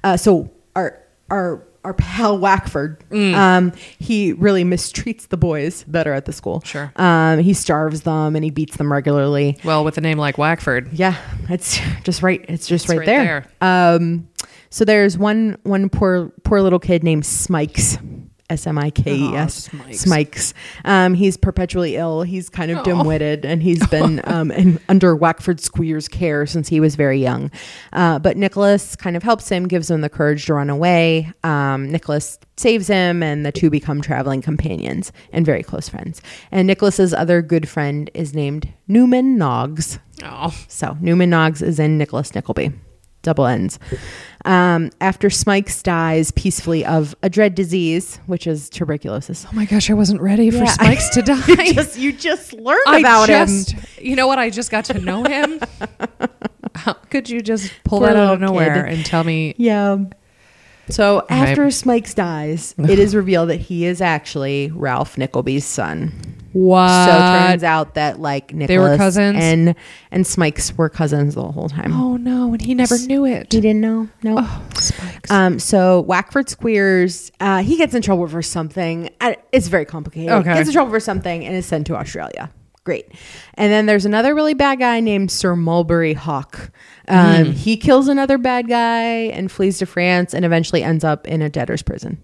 [0.04, 3.34] Uh, so our our our pal Wackford, Mm.
[3.34, 6.62] um, he really mistreats the boys that are at the school.
[6.66, 6.92] Sure.
[6.98, 9.58] Um, he starves them and he beats them regularly.
[9.64, 11.16] Well, with a name like Wackford, Yeah,
[11.50, 12.44] it's just right.
[12.50, 13.46] It's just It's right, right there.
[13.62, 14.28] Um,
[14.70, 17.98] so there's one one poor poor little kid named Smikes,
[18.50, 19.68] S M I K E S.
[19.70, 20.06] Smikes.
[20.06, 20.54] Smikes.
[20.86, 22.22] Um, he's perpetually ill.
[22.22, 22.84] He's kind of Aw.
[22.84, 27.52] dim-witted, and he's been um, in, under Wackford Squeer's care since he was very young.
[27.92, 31.32] Uh, but Nicholas kind of helps him, gives him the courage to run away.
[31.44, 36.22] Um, Nicholas saves him, and the two become traveling companions and very close friends.
[36.50, 40.00] And Nicholas's other good friend is named Newman Noggs.
[40.24, 42.72] Oh, So Newman Noggs is in Nicholas Nickleby.
[43.28, 43.78] Double ends.
[44.46, 49.46] Um, after Smikes dies peacefully of a dread disease, which is tuberculosis.
[49.46, 50.66] oh my gosh, I wasn't ready for Yeah.
[50.72, 51.36] Spikes to die.
[51.64, 53.84] you just you just learned I about just, him.
[54.02, 54.40] You know what?
[54.40, 55.60] I just got to know him.
[56.76, 58.94] How could you just pull Poor that out of nowhere kid.
[58.94, 59.54] and tell me?
[59.58, 59.98] Yeah.
[60.90, 66.14] So after Smikes dies, it is revealed that he is actually Ralph Nickleby's son.
[66.60, 67.06] What?
[67.06, 67.12] so
[67.50, 69.38] turns out that like Nicholas They were cousins?
[69.40, 69.76] and
[70.10, 71.94] and Smikes were cousins the whole time.
[71.94, 73.54] oh no, and he never knew it.
[73.54, 74.10] He didn't know.
[74.24, 74.38] No.
[74.40, 75.30] Oh, Spikes.
[75.30, 79.10] Um, so Wackford Squeers, uh, he gets in trouble for something.
[79.52, 80.32] It's very complicated.
[80.32, 80.54] Okay.
[80.56, 82.50] Gets in trouble for something and is sent to Australia.
[82.84, 83.12] Great.
[83.56, 86.72] And then there's another really bad guy named Sir Mulberry Hawk.
[87.10, 91.42] Um, He kills another bad guy and flees to France and eventually ends up in
[91.42, 92.18] a debtor's prison.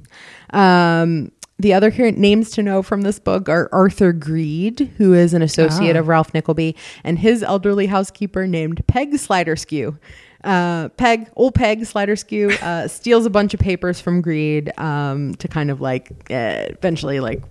[0.52, 1.32] Um,
[1.64, 5.96] the other names to know from this book are Arthur Greed, who is an associate
[5.96, 6.00] Ah.
[6.00, 9.98] of Ralph Nickleby, and his elderly housekeeper named Peg Sliderskew.
[10.44, 15.48] Uh, Peg, old Peg Sliderskew, uh, steals a bunch of papers from Greed um, to
[15.48, 17.42] kind of like uh, eventually like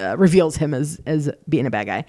[0.00, 2.04] uh, reveals him as as being a bad guy.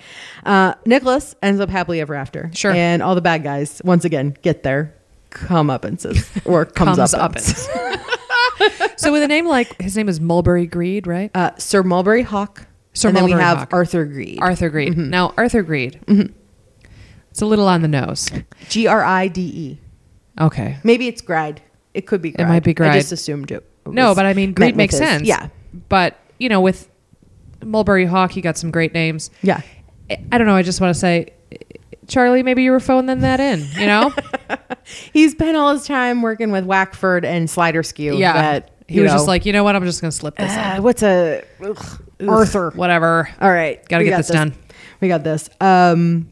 [0.46, 2.52] Uh, Nicholas ends up happily ever after.
[2.54, 2.72] Sure.
[2.72, 4.94] and all the bad guys once again get their
[5.34, 7.38] come up and says or comes, Comes up.
[8.98, 11.32] so with a name like his name is Mulberry Greed, right?
[11.36, 12.68] Uh, Sir Mulberry Hawk.
[12.94, 13.74] Sir and then we Mulberry have Hawk.
[13.74, 14.40] Arthur Greed.
[14.42, 14.94] Arthur Greed.
[14.94, 15.10] Mm-hmm.
[15.10, 16.00] Now Arthur Greed.
[17.32, 18.30] It's a little on the nose.
[18.70, 19.80] G R I D E.
[20.40, 20.78] Okay.
[20.84, 21.62] Maybe it's Gride.
[21.94, 22.32] It could be.
[22.32, 22.46] Gride.
[22.46, 22.90] It might be Greed.
[22.92, 23.68] I just assumed it.
[23.86, 25.28] No, but I mean, Greed makes his- sense.
[25.28, 25.50] Yeah,
[25.90, 26.90] But you know, with
[27.64, 29.30] Mulberry Hawk, you got some great names.
[29.42, 29.62] yeah.
[30.32, 30.56] I don't know.
[30.56, 31.34] I just want to say,
[32.08, 33.66] Charlie, maybe you were phoning that in.
[33.80, 34.14] You know?
[35.14, 38.18] He's spent all his time working with Wackford and Sliderskew.
[38.18, 38.34] yeah.
[38.34, 39.76] that, he was know, just like, you know what?
[39.76, 40.84] I'm just going to slip this "Ah, in.
[40.84, 42.72] what's a ugh, Arthur?
[42.72, 43.30] Whatever.
[43.40, 44.54] All right, Gotta get got this done.
[45.00, 45.50] We got this.
[45.62, 46.32] Um,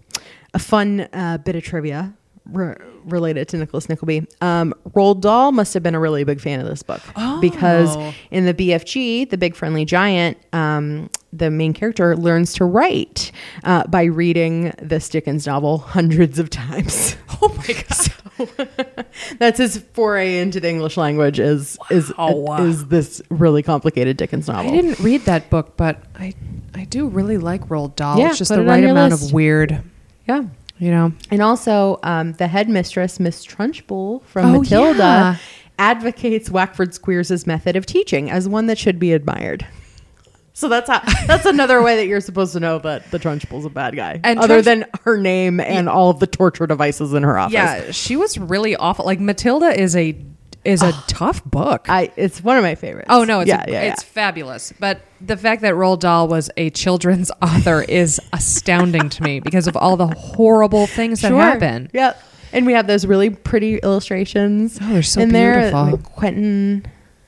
[0.53, 2.13] a fun uh, bit of trivia
[2.45, 2.75] re-
[3.05, 4.27] related to Nicholas Nickleby.
[4.41, 7.01] Um, Roald Dahl must have been a really big fan of this book
[7.41, 8.13] because Oh.
[8.29, 13.31] in the BFG, the Big Friendly Giant, um, the main character learns to write
[13.63, 17.15] uh, by reading this Dickens novel hundreds of times.
[17.43, 19.05] Oh my god.
[19.39, 21.39] That's his foray into the English language.
[21.39, 22.63] Is is Wow.
[22.63, 24.71] is this really complicated Dickens novel?
[24.71, 26.35] I didn't read that book, but I
[26.75, 28.19] I do really like Roald Dahl.
[28.19, 29.29] Yeah, it's just the right amount list.
[29.29, 29.81] of weird.
[30.27, 30.43] Yeah.
[30.81, 31.13] You know.
[31.29, 35.35] And also, um, the headmistress, Miss Trunchbull from Oh, Matilda, yeah.
[35.77, 39.65] advocates Wackford Squeers' method of teaching as one that should be admired.
[40.53, 43.69] So that's how, that's another way that you're supposed to know that the Trunchbull's a
[43.69, 47.21] bad guy, And other Trunch- than her name and all of the torture devices in
[47.21, 47.53] her office.
[47.53, 49.05] Yeah, she was really awful.
[49.05, 50.17] Like Matilda is a
[50.63, 51.87] is a tough book.
[51.89, 53.07] I it's one of my favorites.
[53.09, 53.91] Oh no, it's yeah, a- yeah, yeah.
[53.93, 54.73] it's fabulous.
[54.79, 59.67] But the fact that Roald Dahl was a children's author is astounding to me because
[59.67, 61.41] of all the horrible things that Sure.
[61.41, 61.89] happen.
[61.93, 62.21] Yep.
[62.53, 64.77] And we have those really pretty illustrations.
[64.81, 65.91] Oh, they're so in there, beautiful.
[65.91, 66.85] like Quentin,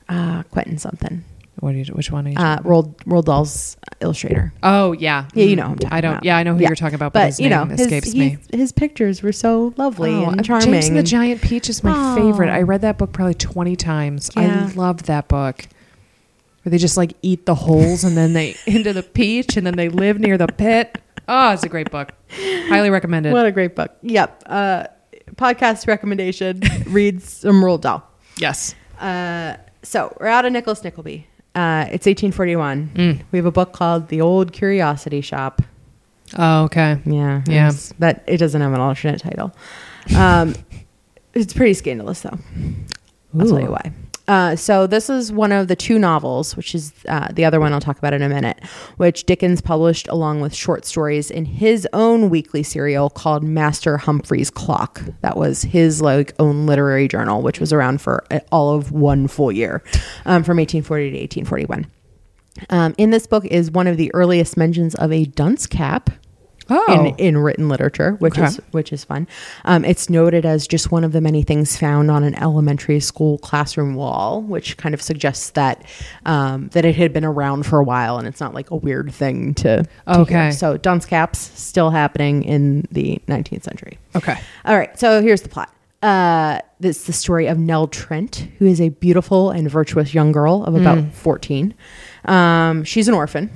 [0.08, 1.24] uh, Quentin something.
[1.60, 2.36] What do you, which one are you?
[2.36, 4.52] Uh, Roald Roald Dahl's illustrator.
[4.62, 6.12] oh yeah, Yeah, you know who I'm talking I don't.
[6.14, 6.24] about.
[6.24, 6.68] Yeah, I know who Yeah.
[6.68, 8.38] you're talking about, but, his you know, name his, escapes me.
[8.52, 10.72] His pictures were so lovely Oh, and charming.
[10.72, 12.14] James and the Giant Peach is my Aw.
[12.16, 12.50] favorite.
[12.50, 14.30] I read that book probably 20 times.
[14.36, 14.68] Yeah.
[14.68, 15.66] I love that book.
[16.62, 19.76] Where they just like eat the holes and then they into the peach and then
[19.76, 20.98] they live near the pit.
[21.28, 22.12] Oh, it's a great book.
[22.30, 23.32] Highly recommended.
[23.32, 23.92] What a great book.
[24.02, 24.42] Yep.
[24.46, 24.84] Uh,
[25.36, 26.60] podcast recommendation.
[26.86, 28.02] read some Roald Dahl.
[28.38, 28.74] yes.
[28.98, 31.26] Uh, so we're out of Nicholas Nickleby.
[31.54, 32.90] Uh, it's 1841.
[32.94, 33.22] Mm.
[33.30, 35.62] We have a book called The Old Curiosity Shop.
[36.36, 36.98] Oh, okay.
[37.04, 37.42] Yeah.
[37.46, 37.72] Yeah.
[37.98, 39.54] But it doesn't have an alternate title.
[40.16, 40.54] Um,
[41.34, 42.38] it's pretty scandalous, though.
[43.38, 43.92] I'll tell you why.
[44.26, 47.72] Uh, so this is one of the two novels, which is uh, the other one
[47.72, 48.58] I'll talk about in a minute,
[48.96, 54.50] which Dickens published along with short stories in his own weekly serial called Master Humphrey's
[54.50, 55.02] Clock.
[55.20, 59.28] That was his like own literary journal, which was around for uh, all of one
[59.28, 59.82] full year,
[60.24, 61.86] um, from 1840 to 1841.
[62.70, 66.10] Um, in this book is one of the earliest mentions of a dunce cap
[66.70, 66.92] Oh.
[66.92, 68.46] in, in written literature, which Okay.
[68.46, 69.26] is which is fun.
[69.64, 73.38] Um, it's noted as just one of the many things found on an elementary school
[73.38, 75.84] classroom wall, which kind of suggests that
[76.26, 79.12] um, that it had been around for a while and it's not like a weird
[79.12, 79.82] thing to.
[79.82, 80.34] to Okay.
[80.44, 80.52] hear.
[80.52, 83.98] So dunce caps still happening in the 19th century.
[84.16, 84.38] okay.
[84.64, 85.70] All right, so here's the plot.
[86.02, 90.32] Uh, this is the story of Nell Trent, who is a beautiful and virtuous young
[90.32, 91.12] girl of about Mm.
[91.12, 91.72] 14.
[92.24, 93.50] Um, she's an orphan,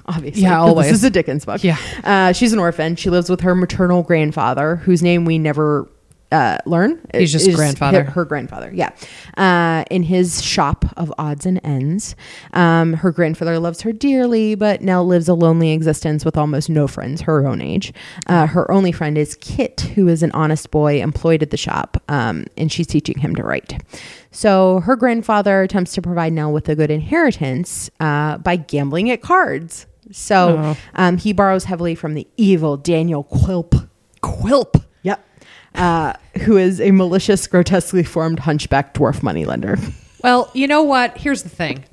[0.06, 0.42] obviously.
[0.42, 0.88] Yeah, always.
[0.88, 1.62] This is a Dickens book.
[1.62, 1.78] Yeah.
[2.04, 2.96] Uh, she's an orphan.
[2.96, 5.88] She lives with her maternal grandfather, whose name we never
[6.32, 7.00] uh, learn.
[7.12, 8.04] He's just grandfather.
[8.04, 8.90] Her, her grandfather, yeah.
[9.36, 12.14] Uh, in his shop of odds and ends.
[12.52, 16.86] Um, her grandfather loves her dearly, but now lives a lonely existence with almost no
[16.86, 17.92] friends her own age.
[18.26, 22.00] Uh, her only friend is Kit, who is an honest boy employed at the shop,
[22.08, 23.82] um, and she's teaching him to write.
[24.30, 29.22] So her grandfather attempts to provide Nell with a good inheritance uh, by gambling at
[29.22, 29.86] cards.
[30.12, 30.76] So Oh.
[30.94, 33.88] um, he borrows heavily from the evil Daniel Quilp.
[34.22, 34.82] Quilp.
[35.02, 35.24] Yep.
[35.74, 36.12] Uh,
[36.42, 39.76] who is a malicious, grotesquely formed hunchback dwarf moneylender.
[40.22, 41.16] Well, you know what?
[41.16, 41.84] Here's the thing.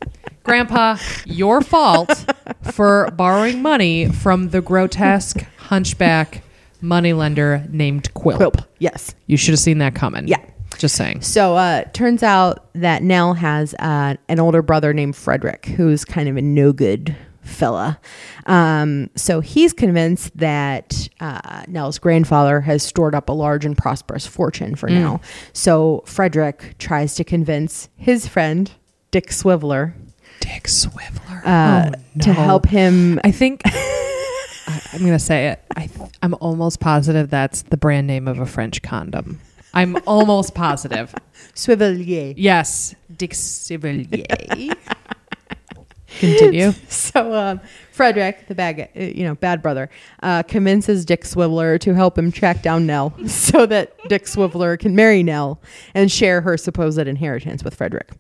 [0.44, 2.26] Grandpa, your fault
[2.72, 6.44] for borrowing money from the grotesque hunchback
[6.82, 8.38] moneylender named Quilp.
[8.40, 8.66] Quilp.
[8.80, 9.14] Yes.
[9.28, 10.28] You should have seen that coming.
[10.28, 10.40] Yeah.
[10.78, 11.22] Just saying.
[11.22, 16.30] So uh turns out that Nell has uh, an older brother named Frederick, who's kind
[16.30, 18.00] of a no good fella.
[18.46, 24.28] Um, so he's convinced that uh, Nell's grandfather has stored up a large and prosperous
[24.28, 25.22] fortune for Nell.
[25.54, 28.70] So Frederick tries to convince his friend
[29.12, 29.94] Dick Swiveller
[30.42, 31.42] Dick Swiveller.
[31.46, 33.20] uh, Oh, to help him.
[33.24, 35.64] I think I, I'm going to say it.
[35.76, 35.90] I,
[36.22, 39.40] I'm almost positive that's the brand name of a French condom.
[39.74, 41.14] I'm almost positive.
[41.56, 42.34] Swivelier.
[42.38, 44.76] Yes, Dick Sivelier.
[46.20, 46.72] Continue.
[46.88, 47.60] So um,
[47.92, 49.90] Frederick, the bad, uh, you know, bad brother,
[50.24, 54.96] uh, convinces Dick Swiveller to help him track down Nell, so that Dick Swiveller can
[54.96, 55.62] marry Nell
[55.94, 58.12] and share her supposed inheritance with Frederick.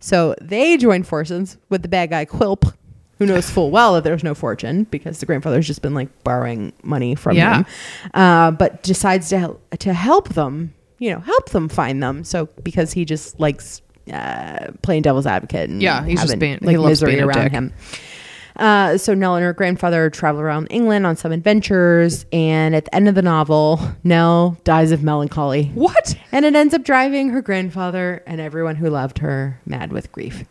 [0.00, 2.74] So they join forces with the bad guy Quilp,
[3.18, 6.72] who knows full well that there's no fortune because the grandfather's just been like borrowing
[6.82, 7.58] money from Yeah.
[7.58, 7.66] him,
[8.12, 12.24] uh, but decides to help, to help them, you know, help them find them.
[12.24, 13.82] So because he just likes
[14.12, 17.72] uh, playing devil's advocate and Yeah, he's just being- he like loves misery around him.
[18.56, 22.94] Uh, so Nell and her grandfather travel around England on some adventures, and at the
[22.94, 26.14] end of the novel, Nell dies of melancholy, What?
[26.32, 30.44] and it ends up driving her grandfather and everyone who loved her mad with grief.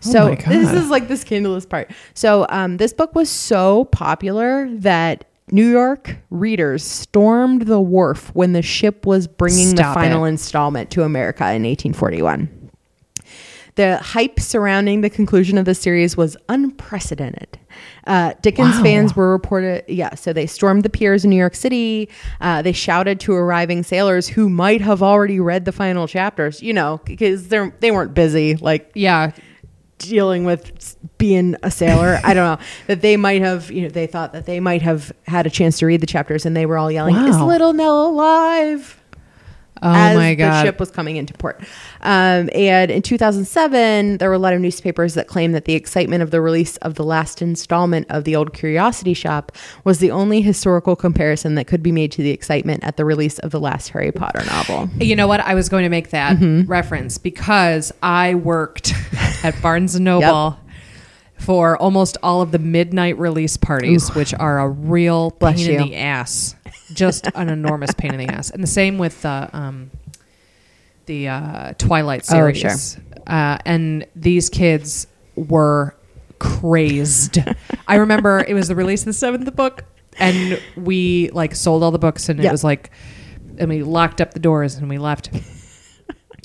[0.00, 1.88] So Oh this is like the scandalous part.
[2.14, 8.52] So um, this book was so popular that New York readers stormed the wharf when
[8.52, 10.30] the ship was bringing Stop the final it.
[10.30, 12.48] installment to America in 1841.
[13.74, 17.58] The hype surrounding the conclusion of the series was unprecedented.
[18.06, 18.82] Uh, Dickens Wow.
[18.82, 22.10] fans were reported, yeah, so they stormed the piers in New York City.
[22.42, 26.74] Uh, they shouted to arriving sailors who might have already read the final chapters, you
[26.74, 29.30] know, because they're they weren't busy like Yeah.
[30.02, 32.20] Dealing with being a sailor.
[32.22, 35.12] I don't know that they might have, you know, they thought that they might have
[35.26, 38.06] had a chance to read the chapters, and they were all yelling, "Is little Nell
[38.06, 39.01] alive?"
[39.82, 41.60] Oh as my the ship was coming into port.
[42.02, 46.22] Um, and in 2007, there were a lot of newspapers that claimed that the excitement
[46.22, 49.52] of the release of the last installment of the Old Curiosity Shop
[49.84, 53.38] was the only historical comparison that could be made to the excitement at the release
[53.40, 54.88] of the last Harry Potter novel.
[55.00, 55.40] You know what?
[55.40, 56.70] I was going to make that Mm-hmm.
[56.70, 58.94] reference because I worked
[59.44, 60.58] at Barnes and Noble
[61.38, 65.88] for almost all of the midnight release parties, which are a real Bless pain in
[65.88, 66.54] the ass.
[66.94, 68.50] Just an enormous pain in the ass.
[68.50, 69.90] And the same with the um,
[71.06, 72.58] the uh, Twilight Oh, series.
[72.58, 73.02] sure.
[73.26, 75.94] Uh, and these kids were
[76.38, 77.38] crazed.
[77.88, 79.84] I remember it was the release of the seventh book,
[80.18, 82.48] and we like sold all the books, and Yeah.
[82.48, 82.90] it was like,
[83.58, 85.30] and we locked up the doors and we left.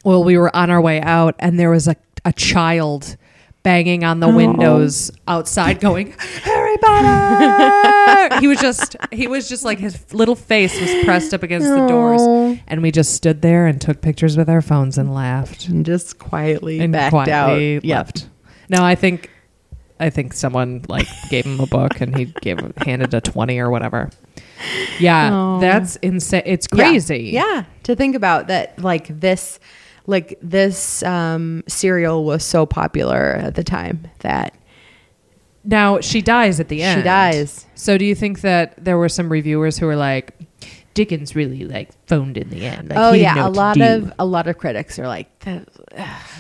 [0.04, 1.96] well, we were on our way out, and there was a,
[2.26, 3.18] a child
[3.68, 4.34] banging on the oh.
[4.36, 6.14] windows outside, going,
[6.44, 11.44] "Harry Potter!" he was just, he was just like his little face was pressed up
[11.44, 12.22] against the doors,
[12.66, 16.18] and we just stood there and took pictures with our phones and laughed And just
[16.18, 17.84] quietly and backed quietly out.
[17.84, 18.06] Yep.
[18.06, 18.30] left.
[18.70, 19.30] No, I think
[20.00, 23.70] I think someone like gave him a book and he gave handed a twenty or
[23.70, 24.10] whatever.
[24.98, 25.60] Yeah, Oh.
[25.60, 26.44] that's insane.
[26.46, 26.84] It's Yeah.
[26.84, 27.32] crazy.
[27.34, 27.64] Yeah.
[27.84, 29.60] To think about that, like this,
[30.08, 34.56] like this um, serial was so popular at the time that
[35.64, 37.00] Now she dies at the end.
[37.02, 37.66] she dies.
[37.76, 40.34] So do you think that there were some reviewers who were like,
[40.94, 42.90] Dickens really like phoned in the end?
[42.90, 45.28] Like, oh he didn't know yeah, a lot of a lot of critics are like,
[45.42, 45.68] that,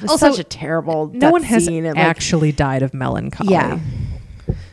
[0.07, 1.11] Also, such a terrible.
[1.13, 3.51] no one has scene," and, like, actually died of melancholy.
[3.51, 3.79] Yeah.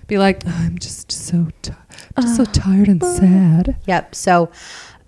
[0.06, 1.72] Be like, "Oh, I'm just so ti-
[2.20, 3.76] just so tired and sad.
[3.86, 4.14] Yep.
[4.14, 4.50] So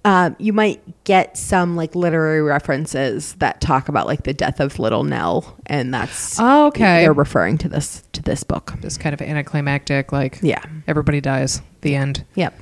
[0.07, 4.79] um, you might get some like literary references that talk about like the death of
[4.79, 7.01] Little Nell, and that's Oh, okay.
[7.03, 8.73] they're referring to this to this book.
[8.81, 10.63] This kind of anticlimactic, like Yeah.
[10.87, 11.61] everybody dies.
[11.81, 12.25] The end.
[12.37, 12.55] Yep.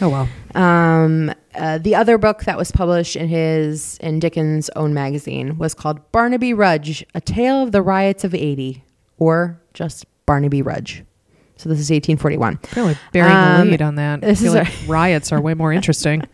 [0.00, 0.28] Oh well.
[0.54, 5.74] Um, uh, the other book that was published in his in Dickens' own magazine was
[5.74, 8.84] called Barnaby Rudge: A Tale of the Riots of '80,
[9.18, 11.02] or just Barnaby Rudge.
[11.58, 12.58] So this is 1841.
[12.76, 14.22] Really bearing Um, the lead on that.
[14.22, 16.22] I this feel is like riots are way more interesting.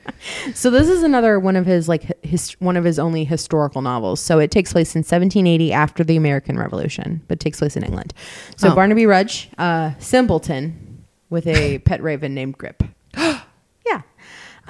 [0.54, 4.20] So this is another one of his like his one of his only historical novels.
[4.20, 8.14] So it takes place in 1780 after the American Revolution, but takes place in England.
[8.56, 8.74] So Oh.
[8.74, 12.84] Barnaby Rudge, uh, simpleton with a pet raven named Grip.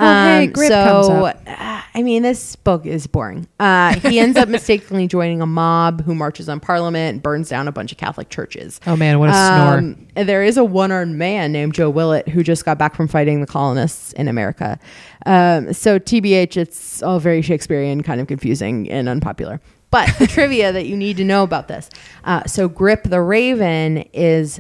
[0.03, 0.11] yeah.
[0.11, 1.43] Um, Oh, hey, Grip so, comes up.
[1.47, 3.47] uh, I mean, this book is boring.
[3.61, 7.69] Uh, he ends up mistakenly joining a mob who marches on Parliament and burns down
[7.69, 8.81] a bunch of Catholic churches.
[8.87, 9.79] Oh man, what a snore.
[9.79, 13.41] Um, there is a one-armed man named Joe Willett who just got back from fighting
[13.41, 14.79] the colonists in America.
[15.27, 19.61] Um, so TBH, it's all very Shakespearean, kind of confusing and unpopular.
[19.91, 21.91] But the trivia that you need to know about this:
[22.25, 24.59] uh, so Grip the Raven is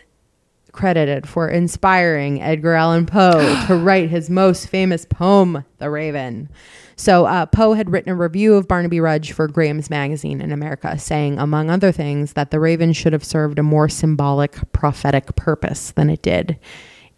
[0.72, 6.48] credited for inspiring Edgar Allan Poe to write his most famous poem, The Raven.
[6.96, 10.98] So uh, Poe had written a review of Barnaby Rudge for Graham's magazine in America,
[10.98, 15.90] saying, among other things, that The Raven should have served a more symbolic, prophetic purpose
[15.92, 16.58] than it did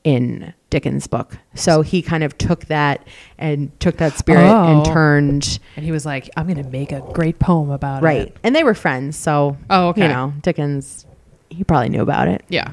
[0.05, 1.39] in Dickens' book.
[1.55, 3.07] So he kind of took that
[3.39, 4.93] and took that spirit and Oh.
[4.93, 8.17] turned and he was like, I'm going to make a great poem about right.
[8.17, 8.21] it.
[8.25, 8.37] Right.
[8.43, 10.03] And they were friends, so Oh, okay.
[10.03, 11.07] you know Dickens.
[11.51, 12.45] He probably knew about it.
[12.49, 12.73] Yeah.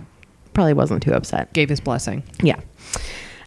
[0.53, 1.51] Probably wasn't too upset.
[1.53, 2.23] Gave his blessing.
[2.41, 2.59] Yeah.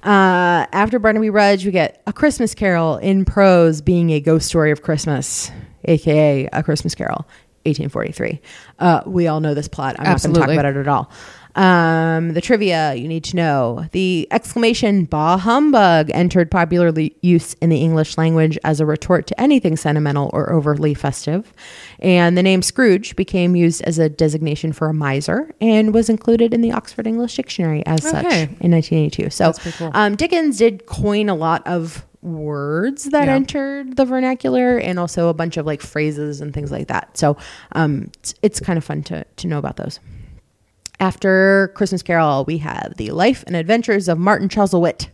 [0.02, 4.70] Uh, after Barnaby Rudge, we get A Christmas Carol in prose being a ghost story
[4.70, 5.50] of Christmas,
[5.84, 7.26] aka A Christmas Carol,
[7.64, 8.40] 1843.
[8.78, 9.96] Uh, we all know this plot.
[9.98, 11.10] I'm not going to talk about it at all.
[11.56, 16.92] Um, the trivia you need to know the exclamation bah humbug entered popular
[17.22, 21.52] use in the English language as a retort to anything sentimental or overly festive.
[22.00, 26.52] And the name Scrooge became used as a designation for a miser and was included
[26.52, 29.30] in the Oxford English Dictionary as such in 1982.
[29.30, 29.90] So cool.
[29.94, 33.34] um, Dickens did coin a lot of words that Yeah.
[33.34, 37.16] entered the vernacular and also a bunch of like phrases and things like that.
[37.16, 37.36] So
[37.72, 40.00] um, it's, it's kind of fun to, to know about those.
[41.04, 45.08] After Christmas Carol, we have the life and adventures of Martin Chuzzlewit,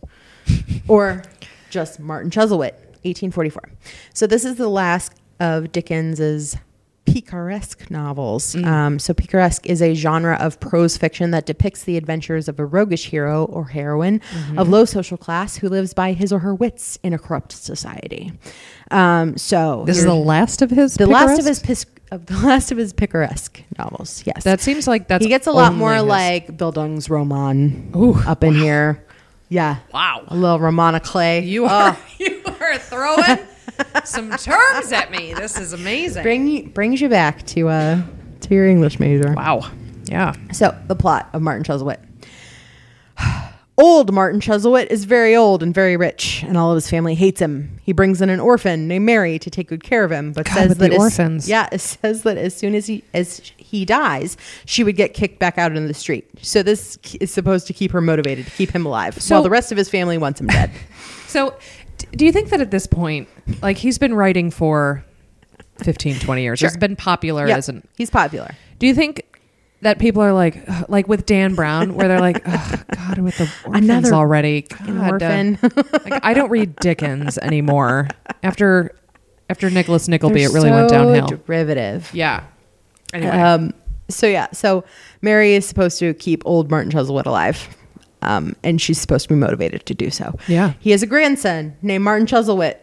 [0.87, 1.21] or
[1.69, 3.69] just Martin Chuzzlewit, 1844.
[4.13, 5.11] So this is the last
[5.41, 6.55] of Dickens's
[7.05, 8.55] picaresque novels.
[8.55, 12.65] Um, so picaresque is a genre of prose fiction that depicts the adventures of a
[12.65, 14.21] roguish hero or heroine
[14.57, 18.31] of low social class who lives by his or her wits in a corrupt society.
[18.91, 20.95] Um, so This is the last of his.
[20.95, 24.23] the last of his pis- of the last of his picaresque novels.
[24.25, 25.23] Yes, That seems like that's.
[25.23, 29.03] he gets a lot more his- like Bildungsroman Ooh, up in here.
[29.49, 30.23] Yeah, Wow.
[30.27, 31.43] a little roman à clef.
[31.43, 33.39] You are you are throwing
[34.05, 35.33] some terms at me.
[35.33, 36.23] This is amazing.
[36.23, 38.01] bring brings you back to uh
[38.41, 39.33] to your English major.
[39.33, 39.69] Wow.
[40.05, 40.33] Yeah.
[40.51, 41.99] So the plot of Martin Chuzzlewit.
[43.77, 47.41] Old Martin Chuzzlewit is very old and very rich, and all of his family hates
[47.41, 47.79] him.
[47.81, 50.53] He brings in an orphan named Mary to take good care of him, but God,
[50.53, 51.49] says with that the as- orphans.
[51.49, 55.39] yeah, it says that as soon as he as he dies, she would get kicked
[55.39, 56.27] back out into the street.
[56.41, 59.49] So this is supposed to keep her motivated to keep him alive, So- while the
[59.49, 60.69] rest of his family wants him dead.
[61.27, 61.55] So, d-
[62.11, 63.27] do you think that at this point,
[63.61, 65.03] like he's been writing for
[65.83, 66.67] 15, 20 years, Sure.
[66.67, 67.87] it's been popular yeah, as an.
[67.97, 68.51] he's popular.
[68.79, 69.23] Do you think
[69.81, 73.37] that people are like, ugh, like with Dan Brown, where they're like, "Ugh, God, with
[73.39, 75.59] the orphans Another already, God, uh, orphan.
[76.03, 78.07] like I don't read Dickens anymore.
[78.43, 78.95] After
[79.49, 81.27] after Nicholas Nickleby, it really went downhill.
[81.45, 82.09] Derivative.
[82.13, 82.43] yeah.
[83.13, 83.73] Anyway, Um,
[84.07, 84.83] so yeah, so
[85.21, 87.67] Mary is supposed to keep old Martin Chuzzlewit alive,
[88.21, 90.37] um, and she's supposed to be motivated to do so.
[90.47, 90.73] Yeah.
[90.79, 92.75] he has a grandson named Martin Chuzzlewit.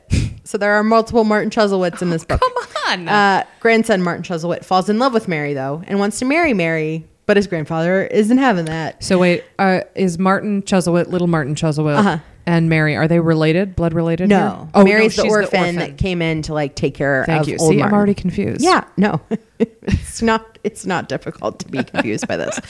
[0.44, 2.40] so there are multiple Martin Chuzzlewits in this book.
[2.40, 2.52] come
[2.88, 3.08] on.
[3.08, 7.06] Uh, grandson Martin Chuzzlewit falls in love with Mary though, and wants to marry Mary,
[7.26, 9.02] but his grandfather isn't having that.
[9.04, 12.18] so wait, uh, is Martin Chuzzlewit, little Martin Chuzzlewit, Uh-huh.
[12.48, 14.28] And Mary are they related, blood related?
[14.28, 14.68] No, here?
[14.74, 17.48] Oh, Mary's no, the, she's orphan that came in to like take care Thank of
[17.48, 17.56] you.
[17.60, 17.92] old See, Martin.
[17.92, 18.60] I'm already confused.
[18.62, 19.20] Yeah, no,
[19.58, 20.58] it's not.
[20.64, 22.58] It's not difficult to be confused by this.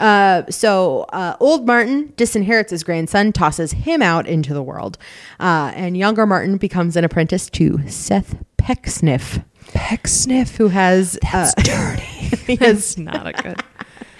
[0.00, 4.96] Uh, so, uh, old Martin disinherits his grandson, tosses him out into the world,
[5.38, 10.56] uh, and younger Martin becomes an apprentice to Seth Pecksniff, Pecksniff.
[10.56, 11.96] who has That's uh,
[12.46, 12.56] dirty.
[12.56, 13.62] That's not a good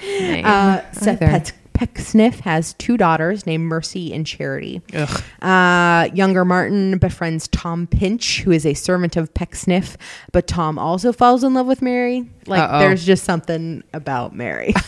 [0.03, 0.45] name.
[0.45, 1.21] uh, Seth.
[1.21, 4.83] Pet- Pecksniff has two daughters named Mercy and Charity.
[5.41, 9.97] Uh, younger Martin befriends Tom Pinch, who is a servant of Pecksniff,
[10.31, 12.29] but Tom also falls in love with Mary.
[12.47, 12.81] Like, Uh-oh.
[12.81, 14.75] there's just something about Mary.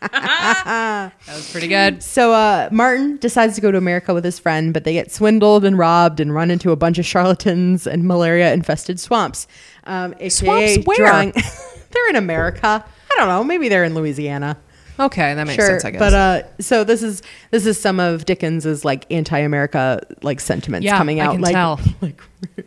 [0.00, 2.02] That was pretty good.
[2.02, 5.64] so, uh, Martin decides to go to America with his friend, but they get swindled
[5.64, 9.46] and robbed and run into a bunch of charlatans and malaria infested swamps.
[9.84, 10.96] Um, Swamps where?
[10.98, 11.32] drawing-
[11.90, 12.84] they're in America.
[13.10, 13.42] I don't know.
[13.44, 14.56] Maybe they're in Louisiana.
[15.00, 15.84] Okay, that makes sure, sense.
[15.84, 15.98] I guess.
[15.98, 20.98] but uh, so this is this is some of Dickens's like anti-America like sentiments Yeah,
[20.98, 21.32] coming I out.
[21.32, 21.80] can like, tell.
[22.02, 22.20] like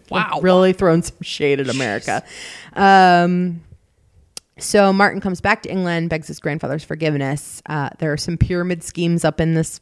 [0.10, 0.40] Wow.
[0.42, 2.24] really throwing some shade at America.
[2.74, 3.62] Um,
[4.60, 7.62] so Martin comes back to England, begs his grandfather's forgiveness.
[7.68, 9.80] Uh, there are some pyramid schemes up in this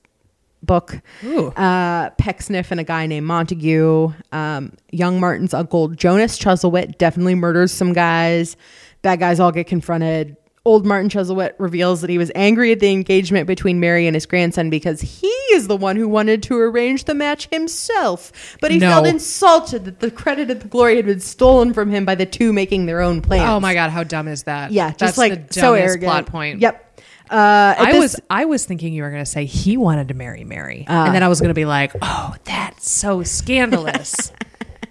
[0.64, 1.02] book.
[1.24, 4.12] Uh, Pecksniff and a guy named Montague.
[4.32, 8.56] Um, young Martin's uncle Jonas Chuzzlewit definitely murders some guys.
[9.02, 10.38] Bad guys all get confronted.
[10.64, 14.28] Old Martin Chuzzlewit reveals that he was angry at the engagement between Mary and his
[14.28, 18.32] grandson because he is the one who wanted to arrange the match himself.
[18.62, 18.90] But he No.
[18.90, 22.28] felt insulted that the credit of the glory had been stolen from him by the
[22.28, 23.50] two making their own plans.
[23.50, 24.72] oh my god, how dumb is that?
[24.72, 26.04] Yeah, just That's like the so arrogant.
[26.04, 26.62] plot point.
[26.62, 26.88] Yep.
[27.32, 30.14] Uh, I this- was I was thinking you were going to say he wanted to
[30.14, 31.06] marry Mary, Ah.
[31.06, 34.32] and then I was going to be like, "Oh, that's so scandalous."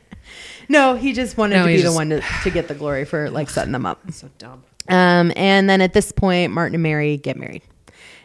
[0.68, 3.30] no, he just wanted No, to be the one to, to get the glory for
[3.30, 4.00] like setting them up.
[4.10, 4.64] so dumb.
[4.90, 7.62] Um, and then at this point, Martin and Mary get married.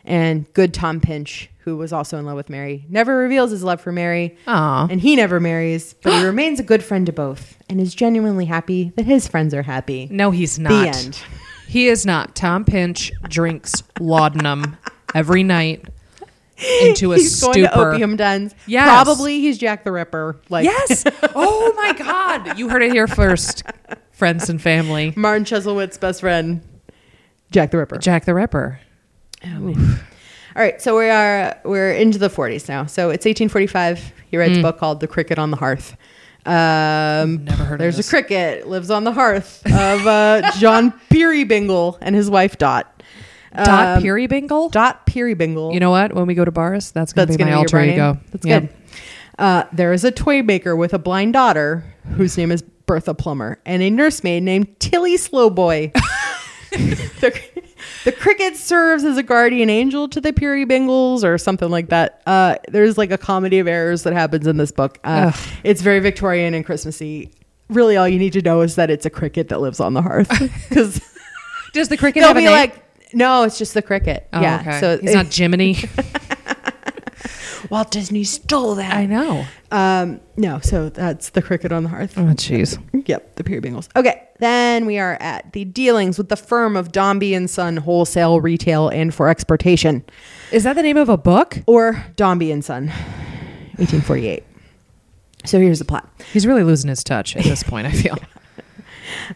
[0.03, 3.81] And good Tom Pinch, who was also in love with Mary, never reveals his love
[3.81, 4.37] for Mary.
[4.47, 4.87] Aw.
[4.89, 8.45] And he never marries, but he remains a good friend to both and is genuinely
[8.45, 10.07] happy that his friends are happy.
[10.11, 10.69] No, he's not.
[10.69, 11.19] The end.
[11.67, 12.35] He is not.
[12.35, 14.77] Tom Pinch drinks laudanum
[15.15, 15.83] every night
[16.83, 17.53] into a he's stupor.
[17.53, 18.53] going to opium dens.
[18.67, 18.87] Yes.
[18.87, 20.39] Probably he's Jack the Ripper.
[20.47, 21.03] Like Yes.
[21.33, 22.59] Oh my God.
[22.59, 23.63] You heard it here first,
[24.15, 25.13] friends and family.
[25.17, 26.61] Martin Chuzzlewit's best friend,
[27.51, 27.97] Jack the Ripper.
[27.97, 28.79] Jack the Ripper.
[29.43, 32.85] All right, so we are we're into the 40s now.
[32.85, 34.13] So it's 1845.
[34.31, 35.95] He writes a book called The Cricket on the Hearth.
[36.45, 38.07] Um, Never heard of There's this.
[38.07, 43.03] a cricket lives on the hearth of uh, John Peerybingle and his wife Dot.
[43.55, 44.71] Dot Um, Peerybingle.
[44.71, 45.73] Dot Peerybingle.
[45.73, 46.13] You know what?
[46.13, 48.13] When we go to bars, that's going to That's be my your alter ego.
[48.13, 48.21] name?
[48.31, 48.59] That's Yeah.
[48.61, 48.69] good.
[49.39, 51.83] Uh, there is a toy maker with a blind daughter
[52.15, 55.91] whose name is Bertha Plummer and a nursemaid named Tilly Slowboy.
[56.71, 57.41] the,
[58.03, 62.21] the cricket serves as a guardian angel to the Peerybingles or something like that.
[62.25, 64.99] Uh, there's like a comedy of errors that happens in this book.
[65.03, 65.31] Uh,
[65.63, 67.31] it's very Victorian and Christmassy.
[67.69, 70.01] Really, all you need to know is that it's a cricket that lives on the
[70.01, 70.29] hearth
[70.69, 71.01] because
[71.73, 72.51] Does the cricket they'll have a be name?
[72.53, 74.27] like, no, it's just the cricket.
[74.33, 74.79] Oh, yeah, okay.
[74.79, 75.77] so he's not Jiminy.
[77.69, 78.93] Walt Disney stole that.
[78.95, 79.45] I know.
[79.71, 82.17] Um, no, so that's the cricket on the hearth.
[82.17, 82.77] Oh, jeez.
[83.07, 83.87] Yep, the Peerybingles.
[83.95, 88.39] Okay, then we are at the dealings with the firm of Dombey and Son Wholesale,
[88.41, 90.03] Retail, and for Exportation,
[90.51, 91.57] Is that the name of a book?
[91.67, 92.87] or Dombey and Son,
[93.77, 94.43] 1848.
[95.45, 96.09] So here's the plot.
[96.33, 97.87] He's really losing his touch at this point.
[97.87, 98.17] I feel.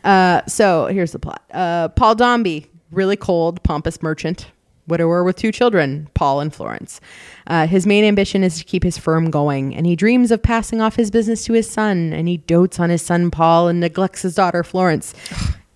[0.03, 1.43] Uh, so here's the plot.
[1.53, 4.47] Uh, Paul Dombey, really cold, pompous merchant,
[4.89, 6.99] widower with two children, Paul and Florence.
[7.47, 10.81] Uh, his main ambition is to keep his firm going, and he dreams of passing
[10.81, 14.23] off his business to his son, and he dotes on his son Paul and neglects
[14.23, 15.13] his daughter Florence.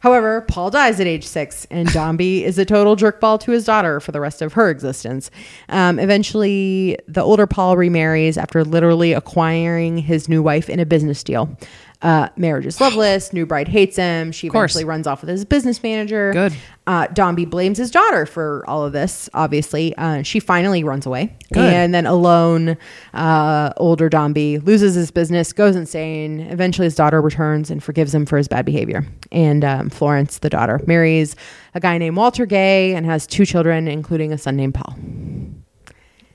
[0.03, 4.01] However, Paul dies at age six, and Dombey is a total jerkball to his daughter
[4.01, 5.31] for the rest of her existence.
[5.69, 11.23] Um, eventually, the older Paul remarries after literally acquiring his new wife in a business
[11.23, 11.57] deal.
[12.03, 13.31] Uh, marriage is loveless.
[13.31, 14.31] New bride hates him.
[14.33, 14.71] She course.
[14.73, 16.33] eventually runs off with his business manager.
[16.33, 16.53] Good.
[16.85, 19.29] Uh, Dombey blames his daughter for all of this.
[19.33, 21.63] Obviously, uh, she finally runs away, Good.
[21.73, 22.75] and then alone,
[23.13, 26.41] uh, older Dombey loses his business, goes insane.
[26.41, 29.07] Eventually, his daughter returns and forgives him for his bad behavior.
[29.31, 31.37] And um, Florence, the daughter, marries
[31.73, 34.93] a guy named Walter Gay and has two children, including a son named Paul.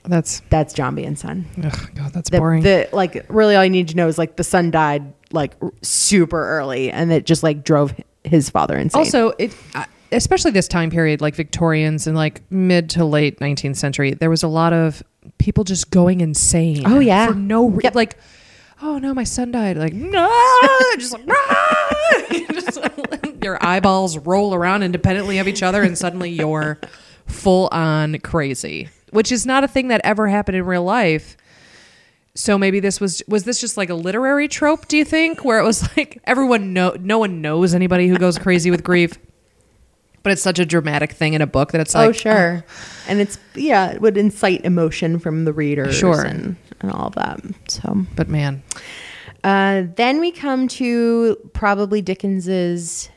[0.03, 1.45] That's That's Dombey and son.
[1.63, 2.13] ugh, God.
[2.13, 2.63] That's The, boring.
[2.63, 5.71] the like really all you need to know is like the son died like r-
[5.81, 8.99] super early, and it just like drove his father insane.
[8.99, 13.75] also, it uh, especially this time period, like Victorians and like mid to late 19th
[13.77, 15.03] century, there was a lot of
[15.37, 16.83] people just going insane.
[16.85, 17.27] Oh, yeah.
[17.27, 17.95] for no re- Yep.
[17.95, 18.17] like.
[18.81, 19.75] Oh no, my son died.
[19.77, 20.29] Like no,
[20.97, 22.79] just like just,
[23.43, 26.79] your eyeballs roll around independently of each other, and suddenly you're
[27.27, 31.35] full on crazy, which is not a thing that ever happened in real life.
[32.39, 34.87] So maybe this was was this just like a literary trope?
[34.87, 38.37] Do you think where it was like everyone know no one knows anybody who goes
[38.39, 39.17] crazy with grief,
[40.23, 42.63] but it's such a dramatic thing in a book that it's like oh sure,
[43.09, 46.21] and it's yeah, it would incite emotion from the readers, Sure.
[46.23, 47.41] and, and all of that.
[47.67, 48.63] So But man,
[49.43, 53.09] uh, then we come to probably Dickens's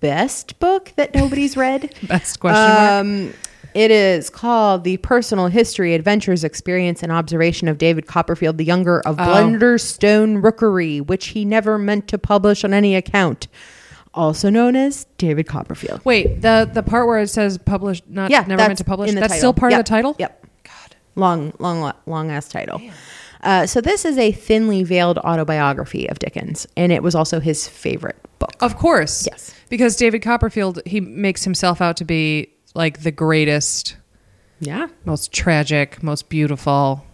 [0.00, 1.94] best book that nobody's read.
[2.08, 3.36] best question mark.
[3.76, 9.00] It is called The Personal History, Adventures, Experience, and Observation of David Copperfield the Younger
[9.00, 9.22] of Oh.
[9.24, 13.48] Blunderstone Rookery, which he never meant to publish on any account.
[14.14, 16.00] Also known as David Copperfield.
[16.06, 19.12] Wait, the the part where it says published, not Yeah, never meant to publish.
[19.12, 19.36] That's title.
[19.36, 20.16] still part Yep, of the title.
[20.18, 20.46] Yep.
[20.64, 20.96] God.
[21.14, 22.80] Long, long, long ass title.
[23.42, 27.68] Uh, so this is a thinly veiled autobiography of Dickens, and it was also his
[27.68, 28.54] favorite book.
[28.60, 29.26] Of course.
[29.30, 29.54] Yes.
[29.68, 33.96] Because David Copperfield, he makes himself out to be like the greatest
[34.60, 37.04] Yeah, most tragic, most beautiful.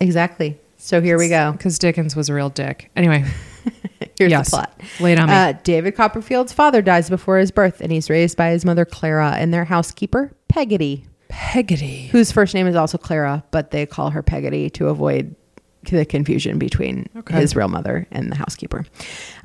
[0.00, 0.58] exactly.
[0.76, 1.52] So here we go.
[1.52, 2.90] Because Dickens was a real dick.
[2.94, 3.24] Anyway,
[4.18, 4.80] Here's yes, the plot.
[5.00, 5.34] lay on me.
[5.34, 9.30] Uh, David Copperfield's father dies before his birth, and he's raised by his mother Clara
[9.38, 12.08] and their housekeeper Peggotty, Peggotty.
[12.08, 15.34] whose first name is also Clara, but they call her Peggotty to avoid
[15.90, 17.36] the confusion between Okay.
[17.36, 18.84] his real mother and the housekeeper.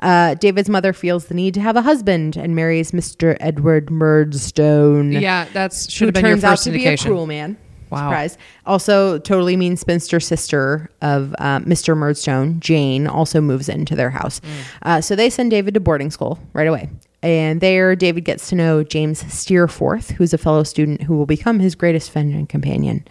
[0.01, 3.37] Uh, David's mother feels the need to have a husband and marries Mr.
[3.39, 5.11] Edward Murdstone.
[5.11, 7.57] Yeah, that's should have been your turns out first to be a cruel man.
[7.89, 8.09] Wow.
[8.09, 8.37] Surprise.
[8.67, 11.97] Also, totally mean spinster sister of uh, Mr.
[11.97, 14.41] Murdstone, Jane, also moves into their house.
[14.83, 16.87] Uh, so they send David to boarding school right away.
[17.23, 21.59] And there, David gets to know James Steerforth, who's a fellow student who will become
[21.59, 23.05] his greatest friend and companion,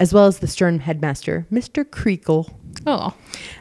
[0.00, 1.84] as well as the stern headmaster, Mr.
[1.84, 2.52] Creakle.
[2.84, 3.14] Oh,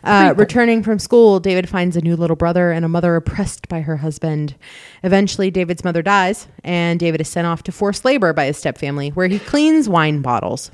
[0.03, 3.81] Uh, returning from school, David finds a new little brother and a mother oppressed by
[3.81, 4.55] her husband.
[5.03, 9.13] Eventually, David's mother dies, and David is sent off to forced labor by his stepfamily,
[9.15, 10.69] where he cleans wine bottles.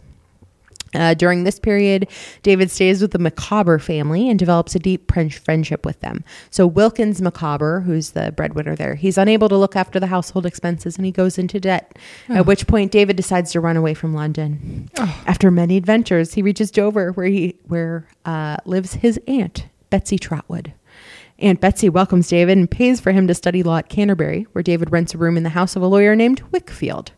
[0.93, 2.07] Uh, during this period,
[2.43, 6.23] David stays with the Micawber family and develops a deep French friendship with them.
[6.49, 10.97] So Wilkins Micawber, who's the breadwinner there, he's unable to look after the household expenses
[10.97, 11.97] and he goes into debt.
[12.29, 14.89] At which point, David decides to run away from London.
[15.25, 20.73] After many adventures, he reaches Dover, where he where uh, lives his aunt Betsy Trotwood.
[21.39, 24.91] Aunt Betsy welcomes David and pays for him to study law at Canterbury, where David
[24.91, 27.11] rents a room in the house of a lawyer named Wickfield.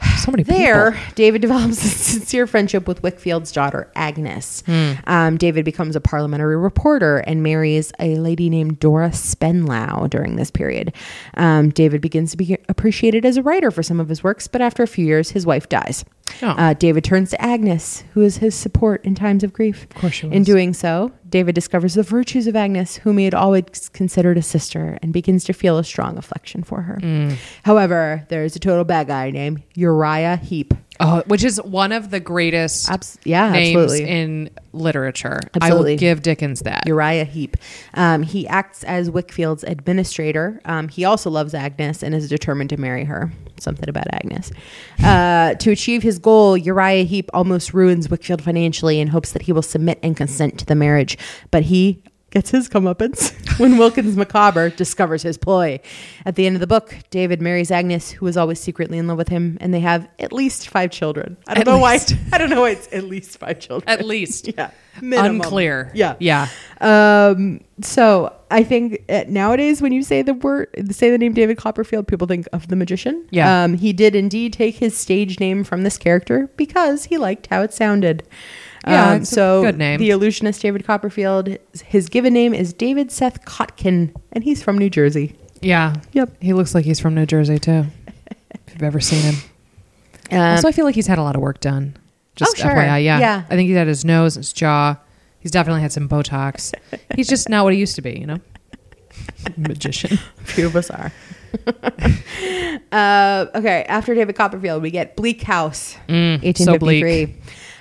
[0.18, 1.12] so many There, people.
[1.14, 4.62] David develops a sincere friendship with Wickfield's daughter, Agnes.
[4.66, 4.92] Hmm.
[5.06, 10.50] Um, David becomes a parliamentary reporter and marries a lady named Dora Spenlow during this
[10.50, 10.92] period.
[11.34, 14.60] Um, David begins to be appreciated as a writer for some of his works, but
[14.60, 16.04] after a few years, his wife dies.
[16.42, 16.48] Oh.
[16.50, 19.84] Uh, David turns to Agnes, who is his support in times of grief.
[19.84, 23.34] Of course she In doing so, David discovers the virtues of Agnes, whom he had
[23.34, 26.98] always considered a sister, and begins to feel a strong affection for her.
[27.02, 27.36] Mm.
[27.64, 30.74] However, there is a total bad guy named Uriah Heep.
[31.02, 34.10] Oh, which is one of the greatest Abs- yeah, names absolutely.
[34.10, 35.40] in literature.
[35.54, 35.92] Absolutely.
[35.92, 36.86] I will give Dickens that.
[36.86, 37.56] Uriah Heep.
[37.94, 40.60] Um, he acts as Wickfield's administrator.
[40.66, 43.32] Um, he also loves Agnes and is determined to marry her.
[43.58, 44.52] Something about Agnes.
[45.02, 49.52] Uh, to achieve his goal, Uriah Heep almost ruins Wickfield financially in hopes that he
[49.52, 51.18] will submit and consent to the marriage.
[51.50, 55.80] But he gets his comeuppance when Wilkins Micawber discovers his ploy.
[56.24, 59.18] At the end of the book, David marries Agnes, who is always secretly in love
[59.18, 61.36] with him, and they have at least five children.
[61.46, 62.12] I don't At know least.
[62.12, 62.18] why.
[62.32, 63.88] I don't know why it's at least five children.
[63.88, 64.48] At least.
[64.56, 64.70] yeah.
[65.00, 65.40] Minimum.
[65.40, 65.90] Unclear.
[65.94, 66.16] Yeah.
[66.18, 66.48] Yeah.
[66.80, 71.56] Um, so I think uh, nowadays when you say the word, say the name David
[71.56, 73.26] Copperfield, people think of the magician.
[73.30, 73.64] Yeah.
[73.64, 77.62] Um, he did indeed take his stage name from this character because he liked how
[77.62, 78.24] it sounded.
[78.86, 79.98] Yeah, Um, so good name.
[79.98, 84.88] the illusionist David Copperfield, his given name is David Seth Kotkin, and he's from New
[84.88, 85.36] Jersey.
[85.60, 85.94] Yeah.
[86.12, 86.36] Yep.
[86.40, 87.84] He looks like he's from New Jersey too.
[88.06, 89.34] if you've ever seen him.
[90.32, 91.96] Um, also, I feel like he's had a lot of work done.
[92.36, 92.70] Just Oh, sure.
[92.70, 93.18] FYI, yeah.
[93.18, 93.42] Yeah.
[93.50, 94.96] I think he's had his nose, his jaw.
[95.40, 96.72] He's definitely had some Botox.
[97.16, 98.38] he's just not what he used to be, you know?
[99.56, 100.18] Magician.
[100.44, 101.12] few of us are.
[102.92, 107.36] uh, okay, after David Copperfield, we get Bleak House, Mm, so bleak.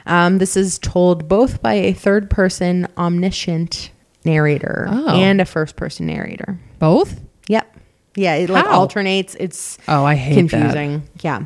[0.06, 0.26] 1853.
[0.26, 3.92] um, this is told both by a third person omniscient
[4.26, 5.10] narrator Oh.
[5.10, 6.60] and a first person narrator.
[6.80, 7.20] Both?
[7.48, 7.76] Yep.
[8.16, 8.80] Yeah, it like How?
[8.80, 9.36] alternates.
[9.40, 11.04] It's Oh, I hate confusing.
[11.22, 11.46] Yeah.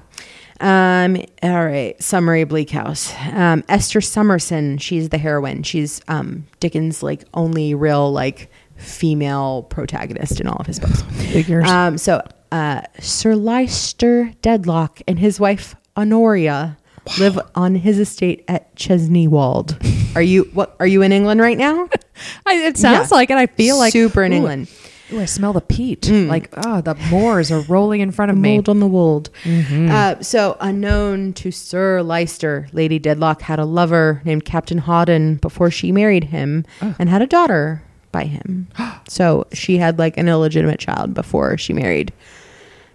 [0.60, 2.02] Um, all right.
[2.02, 3.14] Summary Bleak House.
[3.34, 5.64] Um, Esther Summerson, she's the heroine.
[5.64, 11.02] She's um, Dickens' like only real like female protagonist in all of his books.
[11.32, 11.70] Figures.
[11.70, 16.78] Um, so uh, Sir Leicester Dedlock and his wife Honoria
[17.20, 19.78] live on his estate at Chesney Wold.
[20.16, 20.76] Are you what?
[20.80, 21.90] Are you in England right now?
[22.46, 23.16] I, it sounds Yeah.
[23.18, 23.38] like it.
[23.38, 24.70] I feel like super in Ooh, England.
[25.12, 26.10] Ooh, I smell the peat.
[26.10, 28.56] Like, oh, the moors are rolling in front of me.
[28.56, 29.30] Mold on the wold.
[29.44, 29.90] Mm-hmm.
[29.92, 35.70] Uh, so, unknown to Sir Leicester, Lady Dedlock had a lover named Captain Hawdon before
[35.70, 36.96] she married him Oh.
[36.98, 38.70] and had a daughter by him.
[39.08, 42.12] so, she had like an illegitimate child before she married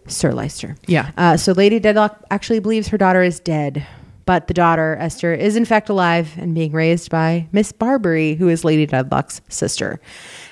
[0.06, 0.76] Sir Leicester.
[0.86, 1.10] Yeah.
[1.16, 3.86] Uh, so, Lady Dedlock actually believes her daughter is dead.
[4.28, 8.50] But the daughter, Esther, is in fact alive and being raised by Miss Barbary, who
[8.50, 10.02] is Lady Dedlock's sister.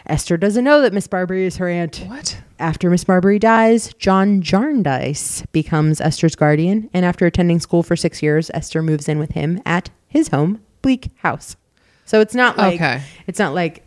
[0.07, 2.03] Esther doesn't know that Miss Barbary is her aunt.
[2.07, 2.41] What?
[2.59, 8.23] After Miss Barbary dies, John Jarndyce becomes Esther's guardian, and after attending school for six
[8.23, 11.55] years, Esther moves in with him at his home, Bleak House.
[12.07, 13.03] So it's not like Okay.
[13.27, 13.83] it's not like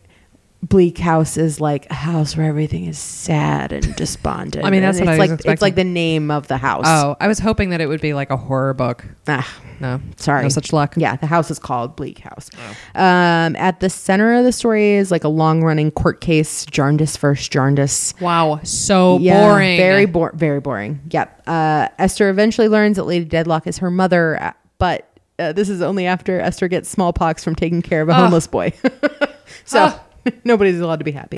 [0.61, 4.65] Bleak House is like a house where everything is sad and despondent.
[4.65, 5.53] I mean, that's it's what I was like expecting.
[5.53, 6.83] it's like the name of the house.
[6.85, 9.05] Oh, I was hoping that it would be like a horror book.
[9.27, 9.49] Ah,
[9.79, 10.01] No.
[10.17, 10.43] sorry.
[10.43, 10.95] No such luck.
[10.97, 12.49] Yeah, the house is called Bleak House.
[12.95, 13.01] Oh.
[13.01, 17.15] Um, at the center of the story is like a long running court case, Jarndyce
[17.15, 18.13] versus Jarndyce.
[18.19, 18.59] Wow.
[18.63, 19.77] So Yeah, boring.
[19.77, 20.99] Very bo- very boring.
[21.09, 21.43] Yep.
[21.47, 25.07] Uh, Esther eventually learns that Lady Dedlock is her mother, uh, but
[25.39, 28.15] uh, this is only after Esther gets smallpox from taking care of a Oh.
[28.15, 28.73] homeless boy.
[29.63, 30.01] so Oh.
[30.43, 31.37] nobody's allowed to be happy.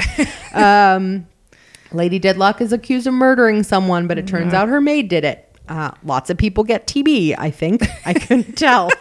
[0.53, 1.27] um,
[1.91, 5.47] Lady Dedlock is accused of murdering someone, but it turns out her maid did it.
[5.67, 7.83] Uh, lots of people get TB, I think.
[8.05, 8.89] I couldn't tell.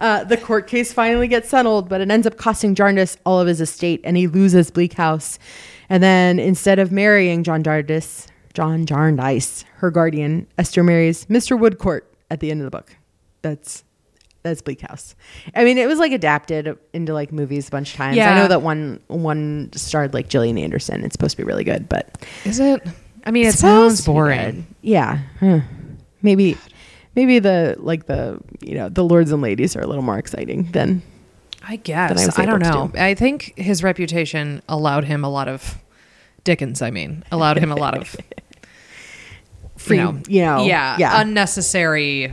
[0.00, 3.48] Uh, the court case finally gets settled, but it ends up costing Jarndyce all of
[3.48, 5.40] his estate, and he loses Bleak House.
[5.88, 11.58] And then instead of marrying John Jarndyce, John Jarndyce, her guardian, Esther marries Mr.
[11.58, 12.96] Woodcourt at the end of the book.
[13.42, 13.82] That's
[14.42, 15.14] that's Bleak House.
[15.54, 18.16] I mean, it was like adapted into like movies a bunch of times.
[18.16, 18.32] Yeah.
[18.32, 21.04] I know that one one starred like Gillian Anderson.
[21.04, 22.82] It's supposed to be really good, but Is it?
[23.24, 24.66] I mean, it sounds boring.
[24.80, 25.60] Yeah, Huh.
[26.22, 26.56] maybe
[27.14, 30.70] maybe the like the you know the lords and ladies are a little more exciting
[30.72, 31.02] than
[31.66, 32.38] I guess.
[32.38, 32.90] I I don't know.
[32.94, 35.78] I think his reputation allowed him a lot of
[36.44, 38.16] Dickens, I mean, allowed him a lot of
[39.76, 42.32] free, you know, you know, yeah, yeah, unnecessary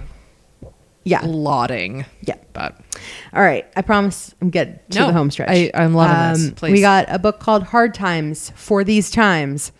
[1.05, 2.03] yeah, lauding.
[2.23, 2.35] yeah.
[2.53, 2.77] But
[3.33, 5.49] All right, I promise I'm getting to No, the home stretch.
[5.49, 6.51] Um, I- I'm loving this.
[6.51, 6.71] Please.
[6.73, 9.71] We got a book called Hard Times for These Times,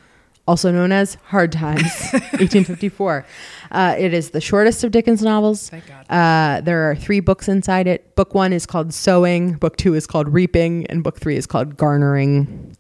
[0.48, 3.26] also known as Hard Times, 1854.
[3.72, 5.70] Uh, it is the shortest of Dickens novels.
[5.70, 6.06] Thank God.
[6.10, 8.16] Uh, there are three books inside it.
[8.16, 11.76] Book one is called Sowing, book two is called Reaping, and book three is called
[11.78, 12.75] Garnering.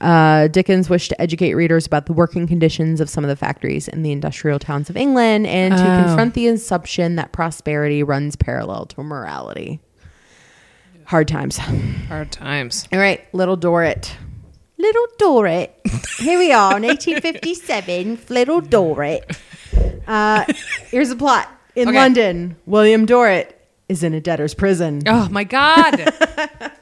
[0.00, 3.88] Uh, Dickens wished to educate readers about the working conditions of some of the factories
[3.88, 6.04] in the industrial towns of England and to Oh.
[6.04, 9.80] confront the assumption that prosperity runs parallel to morality.
[11.06, 11.56] Hard times.
[12.08, 12.88] hard times.
[12.92, 14.12] All right, Little Dorrit.
[14.78, 15.70] Little Dorrit.
[16.18, 18.18] Here we are in 1857.
[18.28, 19.22] Little Dorrit.
[20.06, 20.44] Uh,
[20.90, 21.48] here's the plot.
[21.74, 21.96] In Okay.
[21.98, 23.52] London, William Dorrit
[23.88, 25.02] is in a debtor's prison.
[25.06, 26.12] Oh my God.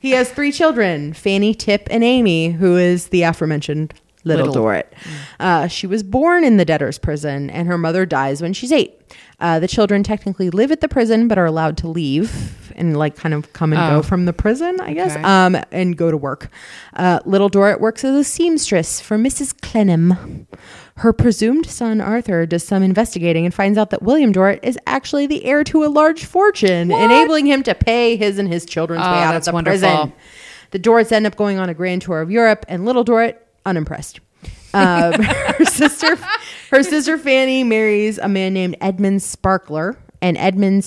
[0.00, 3.94] He has three children Fanny, Tip, and Amy, who is the aforementioned
[4.24, 4.64] Little, Little.
[4.64, 4.92] Dorrit.
[5.40, 8.94] Uh, she was born in the debtor's prison, and her mother dies when she's eight.
[9.40, 13.16] Uh, the children technically live at the prison, but are allowed to leave and like
[13.16, 13.96] kind of come and Oh.
[13.96, 15.22] go from the prison, I guess, Okay.
[15.22, 16.50] um, and go to work.
[16.94, 19.54] Uh, Little Dorrit works as a seamstress for Mrs.
[19.62, 20.46] Clennam.
[20.98, 25.26] Her presumed son Arthur does some investigating and finds out that William Dorrit is actually
[25.26, 27.02] the heir to a large fortune, What?
[27.04, 29.78] enabling him to pay his and his children's Oh, way out of the wonderful.
[29.78, 30.12] prison.
[30.72, 34.20] The Dorrits end up going on a grand tour of Europe, and little Dorrit unimpressed.
[34.74, 36.16] Um, her sister,
[36.70, 40.84] her sister Fanny marries a man named Edmund Sparkler, and Edmund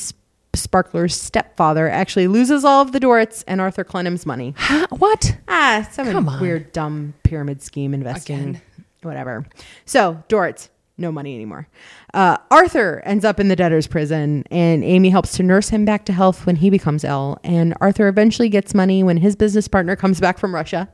[0.54, 4.54] Sparkler's stepfather actually loses all of the Dorrits and Arthur Clennam's money.
[4.58, 4.88] Huh?
[4.92, 5.36] what?
[5.48, 8.62] Ah, some weird, dumb pyramid scheme investing, Again.
[9.02, 9.46] Whatever.
[9.86, 11.68] So Dorrits, no money anymore.
[12.14, 16.06] Uh, Arthur ends up in the debtor's prison, and Amy helps to nurse him back
[16.06, 17.38] to health when he becomes ill.
[17.44, 20.90] And Arthur eventually gets money when his business partner comes back from Russia.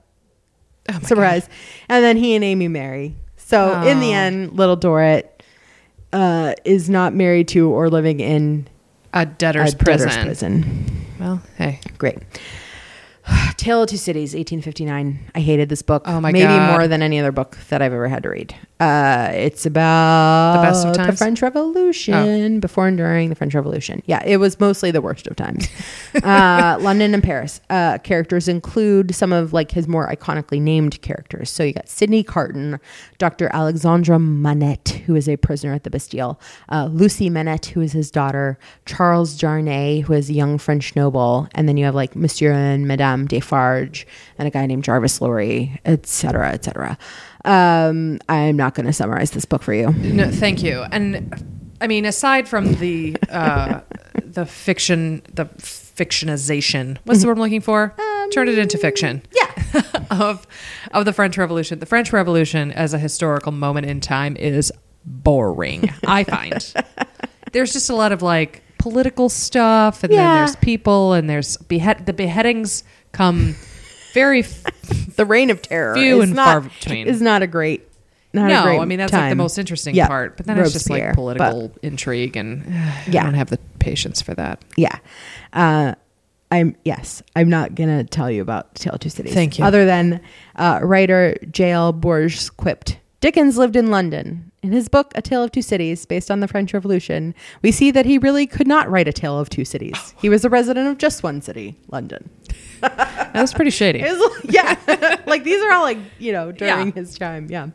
[0.90, 1.50] Oh Surprise!
[1.90, 3.16] And then he and Amy marry.
[3.36, 4.18] So in the Oh.
[4.18, 5.44] end, little Dorrit
[6.14, 8.68] uh, is not married to or living in
[9.14, 10.08] A debtor's, a prison.
[10.08, 11.06] debtor's prison.
[11.20, 11.80] Well, hey.
[11.98, 12.20] Great.
[13.58, 15.32] Tale of Two Cities, 1859.
[15.36, 16.04] I hated this book.
[16.06, 16.72] Oh my Maybe God.
[16.72, 18.56] more than any other book that I've ever had to read.
[18.80, 21.14] Uh, it's about The best of the times?
[21.14, 21.16] Oh.
[21.16, 24.04] French Revolution, before and during the French Revolution.
[24.06, 25.68] Yeah, it was mostly the worst of times.
[26.24, 27.60] uh, London and Paris.
[27.72, 31.50] Uh, characters include some of like his more iconically named characters.
[31.50, 32.80] So you got Sidney Carton,
[33.18, 33.50] Dr.
[33.52, 38.12] Alexandra Manette, who is a prisoner at the Bastille, uh, Lucy Manette, who is his
[38.12, 42.52] daughter, Charles Jarnay, who is a young French noble, and then you have like Monsieur
[42.52, 44.06] and Madame Defarge,
[44.38, 46.98] and a guy named Jarvis Lorry, etc., etc.
[47.48, 49.92] Um, I'm not going to summarize this book for you.
[49.92, 50.82] No, thank you.
[50.92, 53.82] And I mean, aside from the uh,
[54.24, 56.98] the fiction, the fictionization.
[57.06, 57.96] What's the word I'm looking for?
[58.34, 59.22] Turn it into fiction.
[59.34, 59.82] Yeah.
[60.12, 60.46] of
[60.92, 61.80] of the French Revolution.
[61.80, 64.72] The French Revolution as a historical moment in time is
[65.06, 65.90] boring.
[66.06, 66.74] I find
[67.54, 70.18] there's just a lot of like political stuff, and Yeah.
[70.24, 72.06] then there's people, and there's behead.
[72.06, 73.56] The beheadings come
[74.14, 74.64] very f-
[75.18, 77.08] The Reign of Terror Few is and not, far between.
[77.08, 77.84] Is not a great.
[78.34, 78.64] Not a no.
[78.64, 81.14] great I mean that's like the most interesting Yeah, part, but then it's just like
[81.14, 83.24] political intrigue, and I Yeah.
[83.24, 84.64] don't have the patience for that.
[84.76, 84.98] Yeah.
[85.54, 85.96] Uh,
[86.52, 87.24] I'm yes.
[87.36, 89.34] I'm not gonna tell you about Tale of Two Cities.
[89.34, 89.66] Thank you.
[89.66, 90.22] Other than
[90.56, 91.94] uh, writer J.L.
[91.94, 94.52] Borges quipped, Dickens lived in London.
[94.68, 97.90] In his book A Tale of Two Cities, based on the French Revolution, we see
[97.92, 100.14] that he really could not write a tale of two cities.
[100.20, 102.30] He was a resident of just one city, London.
[102.82, 104.02] That was pretty shady.
[104.04, 104.76] Was- yeah,
[105.26, 106.94] like these are all like you know during Yeah.
[106.94, 107.48] his time.
[107.50, 107.68] Yeah.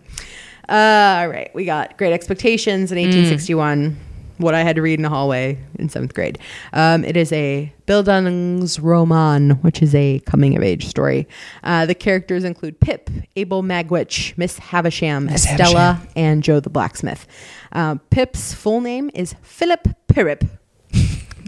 [0.69, 3.97] Uh, all right, we got Great Expectations in 1861.
[4.43, 6.39] What I had to read in a hallway in seventh grade.
[6.73, 11.27] Um, it is a Bildungsroman, which is a coming of age story.
[11.63, 17.27] Uh, the characters include Pip, Abel Magwitch, Miss Havisham, Miss Estella, and Joe the blacksmith.
[17.73, 20.49] Uh, Pip's full name is Philip Pirrip.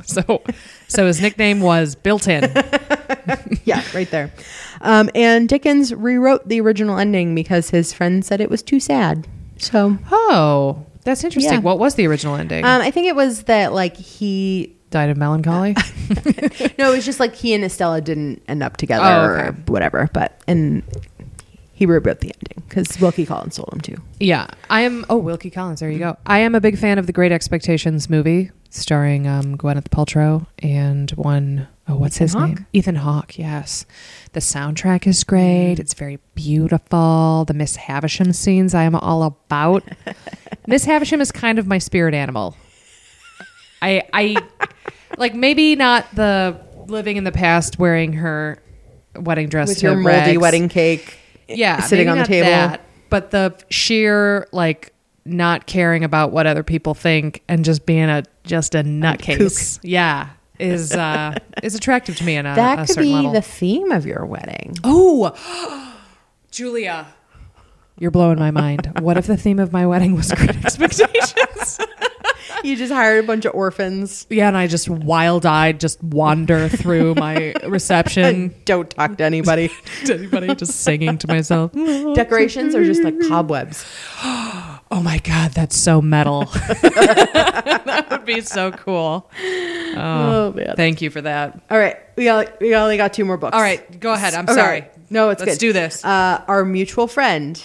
[0.07, 0.43] So,
[0.87, 2.43] so his nickname was built in.
[3.65, 4.31] yeah, right there.
[4.83, 9.27] Um, and Dickens rewrote the original ending because his friend said it was too sad.
[9.57, 11.53] So Oh, that's interesting.
[11.55, 11.59] Yeah.
[11.61, 12.65] What was the original ending?
[12.65, 15.73] um, I think it was that like he Died of melancholy.
[16.79, 20.09] no, it was just like he and Estella didn't end up together Oh, or whatever.
[20.13, 20.85] But and
[21.73, 23.97] he rewrote the ending because Wilkie Collins sold him too.
[24.21, 25.05] Yeah, I am.
[25.11, 25.81] Oh, Wilkie Collins.
[25.81, 26.17] There you go.
[26.27, 31.11] I am a big fan of the Great Expectations movie, starring um, Gwyneth Paltrow and
[31.13, 32.49] one oh what's Ethan his Hawke?
[32.49, 32.67] name?
[32.73, 33.39] Ethan Hawke.
[33.39, 33.87] Yes,
[34.33, 35.79] the soundtrack is great.
[35.79, 37.45] It's very beautiful.
[37.47, 39.85] The Miss Havisham scenes I am all about.
[40.67, 42.57] Miss Havisham is kind of my spirit animal.
[43.83, 44.37] I I
[45.19, 48.59] like maybe not the living in the past wearing her
[49.17, 50.39] wedding dress With your moldy rags.
[50.39, 51.19] wedding cake,
[51.49, 52.51] yeah uh, sitting maybe on the table.
[52.51, 52.81] that,
[53.11, 54.93] but the sheer like
[55.25, 60.29] not caring about what other people think and just being a just a nutcase yeah
[60.65, 63.43] is uh is attractive to me in a, that a could certain be level the
[63.43, 64.75] theme of your wedding.
[64.85, 65.33] oh
[66.51, 67.07] julia
[67.99, 71.79] you're blowing my mind what if the theme of my wedding was great expectations
[72.63, 74.27] you just hired a bunch of orphans.
[74.31, 79.71] yeah and i just wild-eyed just wander through my reception And don't talk to anybody.
[80.07, 81.73] to anybody just singing to myself
[82.15, 83.85] Decorations are just like cobwebs.
[84.97, 86.45] Oh my god, that's so metal.
[86.45, 89.29] that would be so cool.
[89.37, 90.77] Oh, Oh, man.
[90.77, 91.61] thank you for that.
[91.69, 93.55] All right, we only, we only got two more books.
[93.57, 94.35] All right, go ahead.
[94.35, 94.55] I'm Okay.
[94.55, 94.85] sorry.
[95.11, 95.59] No, it's Let's good.
[95.61, 96.03] do this.
[96.03, 96.09] Mm.
[96.39, 97.57] Uh, Our Mutual Friend,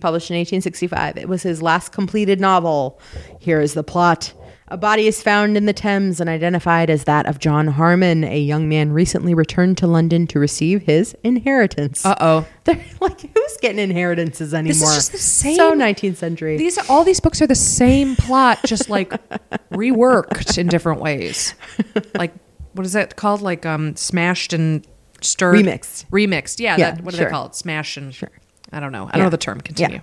[0.00, 1.16] published in 1865.
[1.16, 3.00] It was his last completed novel.
[3.40, 4.32] Here is the plot.
[4.68, 8.38] A body is found in the Thames and identified as that of John Harmon, a
[8.38, 12.04] young man recently returned to London to receive his inheritance.
[12.04, 12.46] Uh oh.
[12.64, 14.70] They're like, who's getting inheritances anymore?
[14.88, 16.56] It's just the same- So 19th century.
[16.56, 19.10] These all these books are the same plot, just like
[19.70, 21.54] reworked in different ways.
[22.14, 22.32] Like
[22.72, 23.42] what is that called?
[23.42, 24.86] Like um, smashed and
[25.20, 26.06] stirred, Remixed.
[26.10, 26.58] remixed.
[26.58, 26.76] Yeah.
[26.78, 27.26] Yeah, that, what do sure.
[27.26, 27.54] they call it?
[27.54, 28.30] Smash and Sure.
[28.72, 29.04] I don't know.
[29.08, 29.24] I don't Yeah.
[29.24, 29.60] know the term.
[29.60, 30.00] Continue.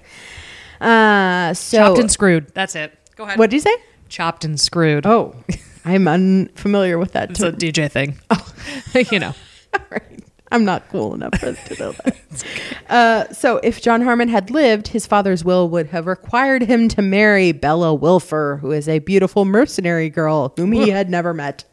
[0.80, 2.54] uh, so, Chopped and screwed.
[2.54, 2.98] That's it.
[3.16, 3.40] Go ahead.
[3.40, 3.76] what did you say?
[4.12, 5.06] Chopped and screwed.
[5.06, 5.34] Oh,
[5.86, 7.54] I'm unfamiliar with that it's a.
[7.54, 8.20] DJ thing.
[8.30, 8.54] Oh,
[9.12, 9.34] you know.
[9.90, 10.20] Right.
[10.52, 12.18] I'm not cool enough for, to know that.
[12.90, 17.02] uh, so, if John Harmon had lived, his father's will would have required him to
[17.02, 21.64] marry Bella Wilfer, who is a beautiful mercenary girl whom he had never met.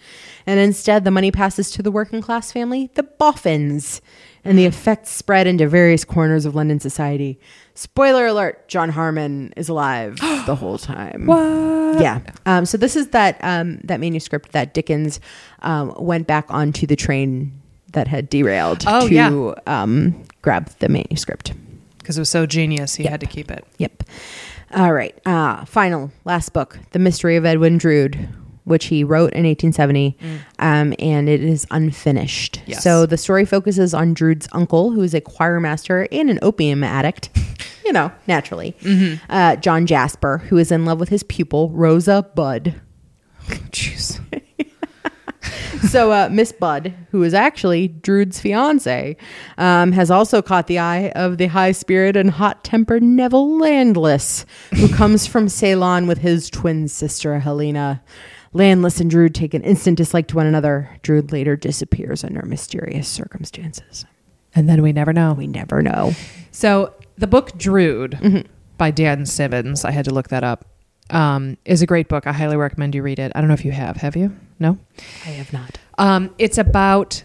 [0.47, 4.01] And instead, the money passes to the working class family, the Boffins,
[4.45, 7.39] and the effects spread into various corners of London society.
[7.74, 10.16] Spoiler alert: John Harmon is alive
[10.47, 11.26] the whole time.
[11.26, 12.01] What?
[12.01, 12.20] Yeah.
[12.47, 15.20] Um, so this is that um, that manuscript that Dickens
[15.62, 17.53] um, went back onto the train
[17.93, 19.55] that had derailed Oh, to yeah.
[19.66, 21.53] um, grab the manuscript.
[21.99, 23.11] Because it was so genius, he Yep.
[23.11, 23.64] had to keep it.
[23.78, 24.03] Yep.
[24.74, 25.18] All right.
[25.26, 28.28] Uh, final last book, The Mystery of Edwin Drood,
[28.69, 30.16] which he wrote in 1870,
[30.59, 32.61] um, and it is unfinished.
[32.66, 32.83] Yes.
[32.83, 36.85] So the story focuses on Drood's uncle, who is a choir master and an opium
[36.85, 37.31] addict.
[37.85, 38.77] You know, naturally.
[39.31, 42.79] Uh, John Jasper, who is in love with his pupil, Rosa Budd.
[43.71, 44.21] Jeez.
[45.89, 49.16] so uh, Miss Budd, who is actually Drood's fiance,
[49.57, 54.45] um, has also caught the eye of the high spirit and hot tempered Neville Landless,
[54.75, 58.03] who comes from Ceylon with his twin sister Helena.
[58.53, 60.91] Landless and Drood take an instant dislike to one another.
[61.03, 64.05] Drood later disappears under mysterious circumstances.
[64.55, 65.35] And then we never know.
[65.35, 66.13] We never know.
[66.51, 68.47] So the book Drood Mm-hmm.
[68.79, 70.65] by Dan Simmons, I had to look that up,
[71.11, 72.27] um, is a great book.
[72.27, 73.33] I highly recommend you read it.
[73.35, 73.97] I don't know if you have.
[73.99, 74.35] Have you?
[74.59, 74.79] No?
[75.25, 75.79] I have not.
[75.99, 77.23] Um, it's about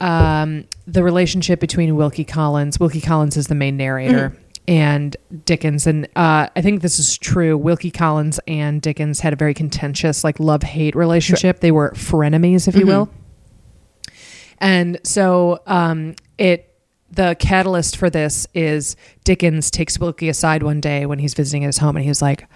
[0.00, 2.80] um, the relationship between Wilkie Collins.
[2.80, 4.30] Wilkie Collins is the main narrator.
[4.30, 4.41] Mm-hmm.
[4.68, 7.58] And Dickens, and uh, I think this is true.
[7.58, 11.60] Wilkie Collins and Dickens had a very contentious, like love hate relationship.
[11.60, 12.88] They were frenemies, if you Mm-hmm.
[12.88, 13.10] will.
[14.58, 16.68] And so um, it
[17.10, 21.76] the catalyst for this is Dickens takes Wilkie aside one day when he's visiting his
[21.78, 22.46] home and he was like,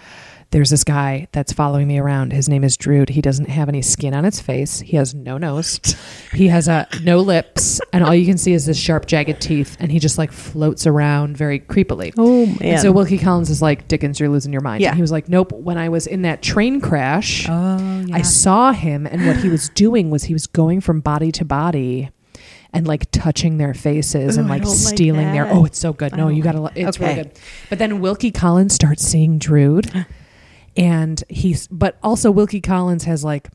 [0.50, 2.32] There's this guy that's following me around.
[2.32, 3.08] His name is Drood.
[3.10, 4.80] He doesn't have any skin on his face.
[4.80, 5.80] He has no nose.
[6.32, 9.76] He has a no lips, and all you can see is his sharp, jagged teeth.
[9.80, 12.14] And he just like floats around very creepily.
[12.16, 12.58] Oh, man.
[12.62, 14.82] And so Wilkie Collins is like, Dickens, you're losing your mind.
[14.82, 14.88] Yeah.
[14.90, 15.52] And he was like, Nope.
[15.52, 19.68] When I was in that train crash, oh, I saw him, and what he was
[19.74, 22.10] doing was he was going from body to body.
[22.72, 25.46] And like touching their faces and Ooh, like don't like stealing their.
[25.50, 26.14] Oh, it's so good.
[26.14, 26.70] No, you gotta.
[26.74, 27.30] It's really good.
[27.70, 30.06] But then Wilkie Collins starts seeing Drood,
[30.76, 33.48] and he's but also Wilkie Collins has like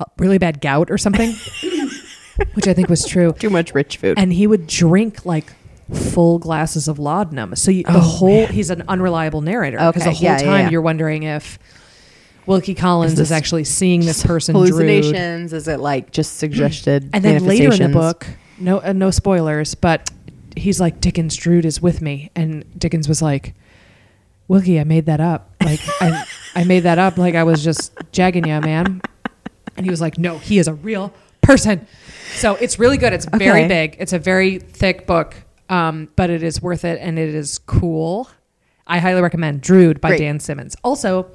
[0.00, 1.30] a really bad gout or something,
[2.54, 3.32] which I think was true.
[3.32, 4.18] Too much rich food.
[4.18, 5.52] And he would drink like
[5.92, 7.56] full glasses of laudanum.
[7.56, 10.44] So you, the Oh, whole he's an unreliable narrator because Okay, the whole yeah, yeah,
[10.44, 10.70] time yeah.
[10.70, 11.58] you're wondering if
[12.46, 14.68] Wilkie Collins Is is, actually seeing this person Drood.
[14.68, 15.52] hallucinations?
[15.52, 17.10] Is it like just suggested?
[17.12, 18.26] And then later in the book,
[18.58, 20.10] no uh, no spoilers, but
[20.56, 23.54] he's like Dickens Drood is with me, and Dickens was like,
[24.48, 25.50] Wilkie, I made that up.
[25.62, 26.24] Like I
[26.54, 27.18] I made that up.
[27.18, 29.00] Like I was just jagging you, man.
[29.76, 31.86] And he was like, No, he is a real person.
[32.34, 33.12] So it's really good.
[33.12, 33.68] It's very Okay.
[33.68, 33.96] big.
[33.98, 35.34] It's a very thick book,
[35.68, 38.28] um, but it is worth it, and it is cool.
[38.86, 40.18] I highly recommend Drood by Great.
[40.20, 40.74] Dan Simmons.
[40.82, 41.30] Also,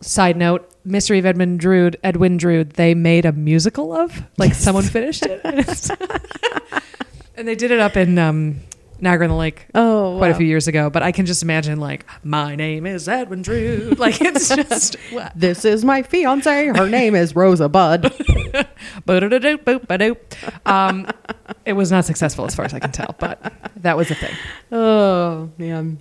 [0.00, 4.22] side note, Mystery of Edmund Drood, Edwin Drood, they made a musical of.
[4.38, 5.40] Like someone finished it.
[5.42, 5.58] And,
[7.36, 8.60] and they did it up in um,
[9.00, 10.88] Niagara on the Lake Oh, quite a few years ago.
[10.90, 13.98] But I can just imagine like, my name is Edwin Drood.
[14.06, 15.32] Like it's just what?
[15.34, 16.66] This is my fiance.
[16.68, 18.12] Her name is Rosa Budd.
[20.66, 21.06] Um,
[21.64, 24.34] it was not successful as far as I can tell, but that was the thing.
[24.72, 25.98] oh man.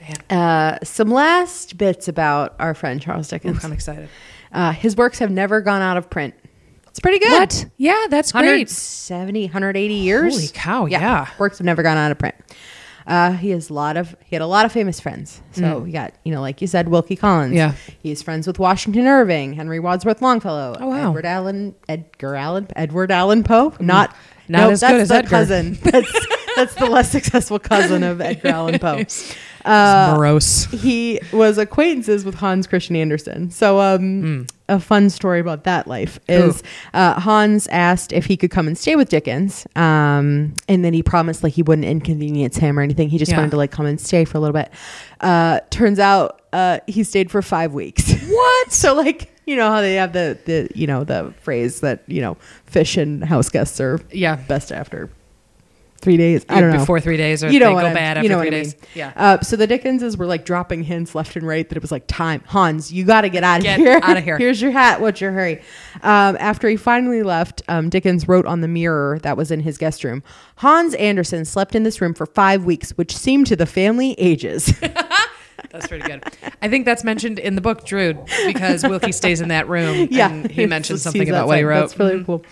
[0.00, 3.56] Man, Uh, some last bits about our friend Charles Dickens.
[3.58, 4.08] Oof, I'm excited.
[4.52, 6.34] Uh, his works have never gone out of print.
[6.94, 7.32] It's pretty good.
[7.40, 7.66] What?
[7.76, 8.68] Yeah, that's great.
[8.68, 10.32] 170, 180 years.
[10.34, 11.28] Holy cow, yeah.
[11.40, 12.36] Works have never gone out of print.
[13.04, 15.42] Uh, he has a lot of he had a lot of famous friends.
[15.52, 17.52] So we got you know like you said Wilkie Collins.
[17.52, 17.56] Mm.
[17.56, 17.74] Yeah.
[18.00, 21.08] he's friends with Washington Irving, Henry Wadsworth Longfellow, Oh, wow.
[21.10, 23.74] Edward Allen, Edgar Allan, Edward Allan Poe.
[23.80, 24.16] Not Mm.
[24.50, 25.28] Not nope, as that's good as the Edgar.
[25.30, 25.78] cousin.
[25.82, 29.02] That's that's the less successful cousin of Edgar Allan Poe.
[29.64, 30.66] Uh, morose.
[30.66, 33.50] he was acquaintances with Hans Christian Andersen.
[33.50, 36.62] So, um, a fun story about that life is
[36.94, 41.02] uh, Hans asked if he could come and stay with Dickens, um, and then he
[41.02, 43.08] promised like he wouldn't inconvenience him or anything.
[43.10, 43.38] He just Yeah.
[43.38, 44.70] wanted to like come and stay for a little bit.
[45.20, 48.12] Uh, turns out uh, he stayed for five weeks.
[48.26, 48.72] what?
[48.72, 52.22] so, like you know how they have the the you know the phrase that you
[52.22, 54.36] know fish and house guests are Yeah.
[54.36, 55.10] best after
[56.04, 56.46] three days.
[56.48, 58.28] I don't know Before three days, or you know they go I'm- bad after you
[58.28, 58.74] know three what I days.
[58.74, 58.82] mean.
[58.94, 59.12] Yeah.
[59.16, 62.04] Uh, so the Dickenses were like dropping hints left and right that it was like
[62.06, 63.98] time, Hans, you got to get out of Get here.
[64.02, 64.38] outta here.
[64.44, 65.00] Here's your hat.
[65.00, 65.62] What's your hurry?
[66.02, 69.78] Um, after he finally left, um, Dickens wrote on the mirror that was in his
[69.78, 70.22] guest room.
[70.58, 74.72] Hans Andersen slept in this room for five weeks, which seemed to the family ages.
[75.70, 76.22] That's pretty good.
[76.62, 80.06] I think that's mentioned in the book, Drood, because Wilkie stays in that room.
[80.10, 81.80] yeah, And he mentions something about what he wrote.
[81.80, 82.44] That's really cool.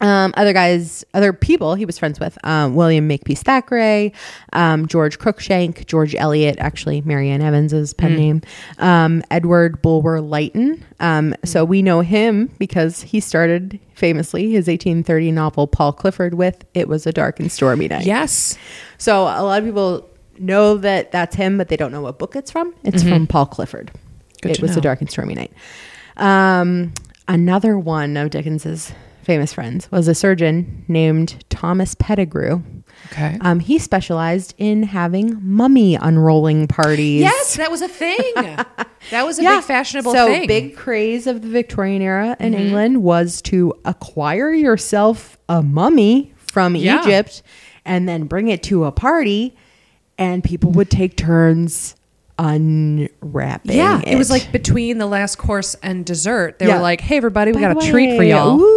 [0.00, 4.12] Um, other guys, other people he was friends with, um, William Makepeace Thackeray,
[4.52, 8.16] um, George Cruikshank, George Eliot, actually Mary Ann Evans's pen Mm.
[8.18, 8.42] name,
[8.78, 10.84] um, Edward Bulwer Lytton.
[11.00, 16.64] Um, so we know him because he started famously his 1830 novel Paul Clifford with
[16.74, 18.58] "It Was a Dark and Stormy Night." Yes.
[18.98, 20.06] So a lot of people
[20.38, 22.74] know that that's him, but they don't know what book it's from.
[22.84, 23.86] It's from Paul Clifford.
[23.86, 24.36] Mm-hmm.
[24.42, 24.78] Good it was know.
[24.78, 25.52] a dark and stormy night.
[26.18, 26.92] Um,
[27.28, 28.92] another one of Dickens's
[29.26, 32.62] famous friends was a surgeon named Thomas Pettigrew.
[33.12, 33.36] Okay.
[33.40, 37.20] Um, he specialized in having mummy unrolling parties.
[37.20, 38.16] yes, that was a thing.
[39.10, 39.56] that was a Yeah.
[39.56, 40.42] big fashionable so thing.
[40.42, 40.46] Mm-hmm.
[40.46, 46.74] big craze of the Victorian era in England was to acquire yourself a mummy from
[46.76, 47.02] Yeah.
[47.02, 47.42] Egypt
[47.84, 49.54] and then bring it to a party,
[50.18, 51.94] and people would take turns
[52.38, 53.76] unwrapping.
[53.76, 56.58] Yeah, it was like between the last course and dessert.
[56.58, 56.76] They Yeah.
[56.76, 58.75] were like, "Hey, everybody, we By got the a treat for y'all." Ooh,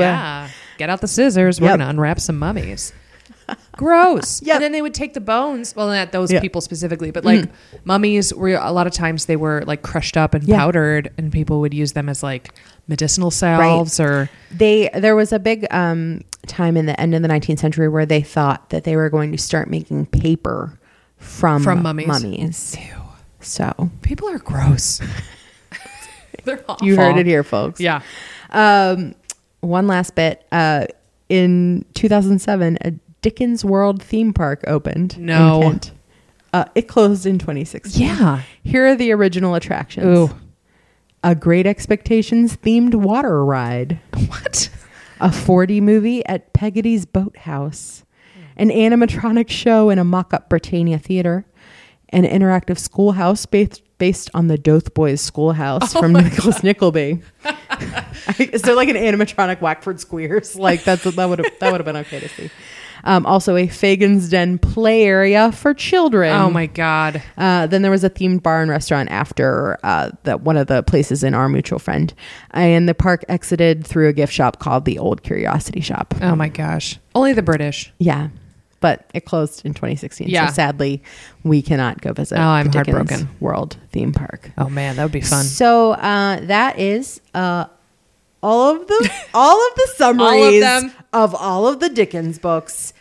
[0.00, 1.60] Yeah, get out the scissors.
[1.60, 1.78] We're Yep.
[1.78, 2.92] gonna unwrap some mummies.
[3.72, 4.40] Gross.
[4.46, 4.54] Yep.
[4.56, 5.74] And then they would take the bones.
[5.76, 6.40] Well, not those Yeah.
[6.40, 7.48] people specifically, but like
[7.84, 10.58] mummies were a lot of times they were like crushed up and Yeah.
[10.58, 12.54] powdered, and people would use them as like
[12.88, 17.28] medicinal salves or they there was a big um, time in the end of the
[17.28, 20.78] 19th century where they thought that they were going to start making paper
[21.18, 22.06] from From mummies.
[22.06, 22.76] mummies.
[23.40, 25.00] So people are gross.
[26.44, 26.86] They're awful.
[26.86, 27.80] you heard it here, folks.
[27.80, 28.02] Yeah.
[28.50, 29.14] Um,
[29.64, 30.46] one last bit.
[30.52, 30.86] Uh,
[31.28, 32.92] in 2007, a
[33.22, 35.16] Dickens World theme park opened.
[35.16, 35.60] in No.
[35.62, 35.92] Kent.
[36.52, 38.00] Uh, it closed in 2016.
[38.06, 38.42] Yeah.
[38.62, 40.06] Here are the original attractions.
[40.30, 40.30] Ooh.
[41.24, 43.98] A Great Expectations themed water ride.
[44.28, 44.68] What?
[45.20, 48.04] A 4D movie at Peggotty's Boathouse.
[48.56, 51.46] An animatronic show in a mock-up Britannia theater.
[52.10, 57.22] An interactive schoolhouse based based on the Dotheboys Schoolhouse Oh from Nicholas Nickleby.
[58.38, 60.56] Is there like an animatronic Wackford Squeers?
[60.64, 62.50] Like that's that would have that would have been okay to see.
[63.06, 66.34] Um, also, a Fagin's Den play area for children.
[66.34, 67.22] Oh my god.
[67.36, 70.82] Uh, then there was a themed bar and restaurant after uh, that one of the
[70.82, 72.14] places in our mutual friend,
[72.52, 76.14] and the park exited through a gift shop called the Old Curiosity Shop.
[76.22, 76.98] Oh my gosh.
[77.14, 77.92] Only the British.
[77.98, 78.28] Yeah,
[78.84, 80.28] but it closed in 2016.
[80.28, 80.48] Yeah.
[80.48, 81.02] So sadly,
[81.42, 82.36] we cannot go visit.
[82.36, 83.30] Oh, I'm the heartbroken.
[83.40, 84.50] World theme park.
[84.58, 85.46] Oh man, that would be fun.
[85.46, 87.64] So uh, that is uh,
[88.42, 90.92] all of the all of the summaries them.
[91.14, 92.92] of all of the Dickens books.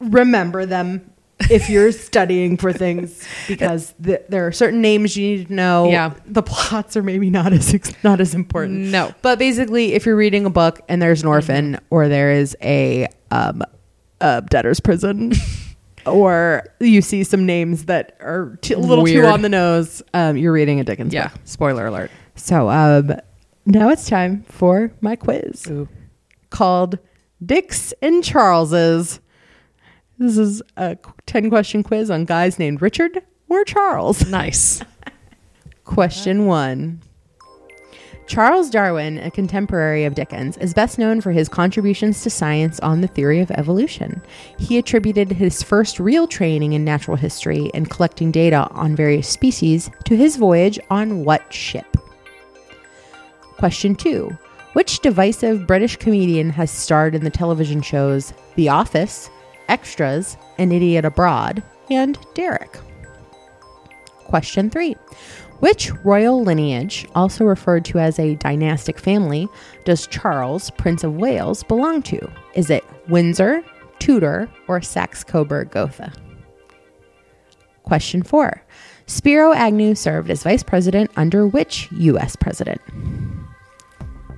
[0.00, 1.12] Remember them
[1.50, 5.90] if you're studying for things because th- there are certain names you need to know.
[5.90, 6.14] Yeah.
[6.24, 8.86] the plots are maybe not as ex- not as important.
[8.86, 9.14] No.
[9.20, 13.06] but basically, if you're reading a book and there's an orphan or there is a
[13.30, 13.62] um,
[14.22, 15.32] a debtor's prison.
[16.04, 19.24] Or you see some names that are t- a little Weird.
[19.24, 20.02] too on the nose.
[20.12, 21.28] Um, you're reading a Dickens Yeah.
[21.28, 21.40] book.
[21.44, 22.10] Spoiler alert.
[22.34, 23.12] So um,
[23.66, 25.70] now it's time for my quiz
[26.50, 26.98] called
[27.46, 29.20] Dicks and Charleses.
[30.18, 34.26] This is a 10 question quiz on guys named Richard or Charles.
[34.28, 34.82] Nice.
[35.84, 37.00] Question one
[38.32, 43.02] Charles Darwin, a contemporary of Dickens, is best known for his contributions to science on
[43.02, 44.22] the theory of evolution.
[44.58, 49.90] He attributed his first real training in natural history and collecting data on various species
[50.06, 51.84] to his voyage on what ship?
[53.58, 54.30] Question two
[54.72, 59.28] Which divisive British comedian has starred in the television shows The Office,
[59.68, 62.78] Extras, An Idiot Abroad, and Derek?
[64.24, 64.96] Question three
[65.62, 69.48] Which royal lineage, also referred to as a dynastic family,
[69.84, 72.32] does Charles, Prince of Wales, belong to?
[72.54, 73.62] Is it Windsor,
[74.00, 76.12] Tudor, or Saxe Coburg Gotha?
[77.84, 78.60] Question four
[79.06, 82.34] Spiro Agnew served as vice president under which U.S.
[82.34, 82.80] president?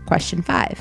[0.05, 0.80] Question five.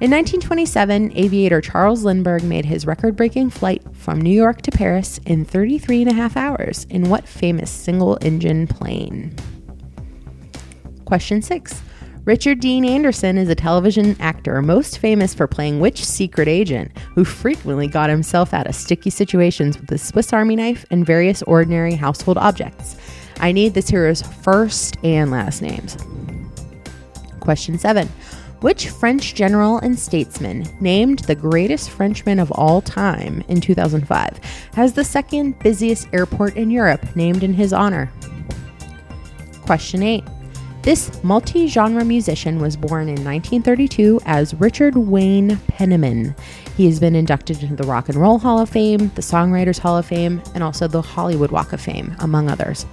[0.00, 5.20] In 1927, aviator Charles Lindbergh made his record breaking flight from New York to Paris
[5.24, 9.36] in 33 and a half hours in what famous single engine plane?
[11.04, 11.82] Question six.
[12.24, 17.22] Richard Dean Anderson is a television actor most famous for playing which secret agent who
[17.22, 21.94] frequently got himself out of sticky situations with a Swiss Army knife and various ordinary
[21.94, 22.96] household objects.
[23.40, 25.98] I need this hero's first and last names.
[27.40, 28.08] Question 7.
[28.60, 34.40] Which French general and statesman, named the greatest Frenchman of all time in 2005,
[34.72, 38.10] has the second busiest airport in Europe named in his honor?
[39.66, 40.24] Question 8.
[40.84, 46.36] This multi genre musician was born in 1932 as Richard Wayne Penniman.
[46.76, 49.96] He has been inducted into the Rock and Roll Hall of Fame, the Songwriters Hall
[49.96, 52.84] of Fame, and also the Hollywood Walk of Fame, among others.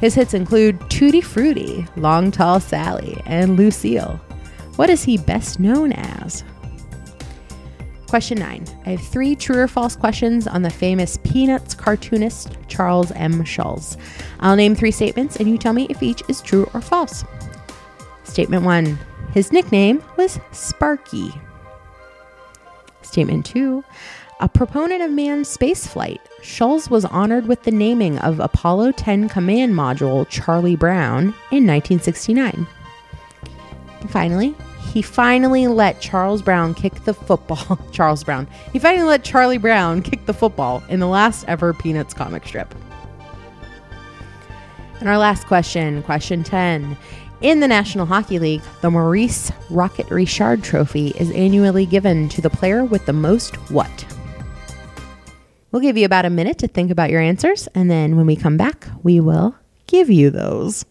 [0.00, 4.20] His hits include Tutti Frutti, Long Tall Sally, and Lucille.
[4.76, 6.44] What is he best known as?
[8.10, 8.64] Question 9.
[8.86, 13.44] I have three true or false questions on the famous Peanuts cartoonist Charles M.
[13.44, 13.96] Schulz.
[14.40, 17.24] I'll name three statements and you tell me if each is true or false.
[18.24, 18.98] Statement 1.
[19.32, 21.32] His nickname was Sparky.
[23.02, 23.84] Statement 2.
[24.40, 29.72] A proponent of manned spaceflight, Schulz was honored with the naming of Apollo 10 command
[29.72, 32.66] module Charlie Brown in 1969.
[34.00, 34.56] And finally,
[34.92, 37.78] he finally let Charles Brown kick the football.
[37.92, 38.48] Charles Brown.
[38.72, 42.74] He finally let Charlie Brown kick the football in the last ever Peanuts comic strip.
[44.98, 46.96] And our last question, question 10.
[47.40, 52.50] In the National Hockey League, the Maurice Rocket Richard Trophy is annually given to the
[52.50, 54.04] player with the most what?
[55.72, 58.36] We'll give you about a minute to think about your answers, and then when we
[58.36, 59.54] come back, we will
[59.86, 60.84] give you those.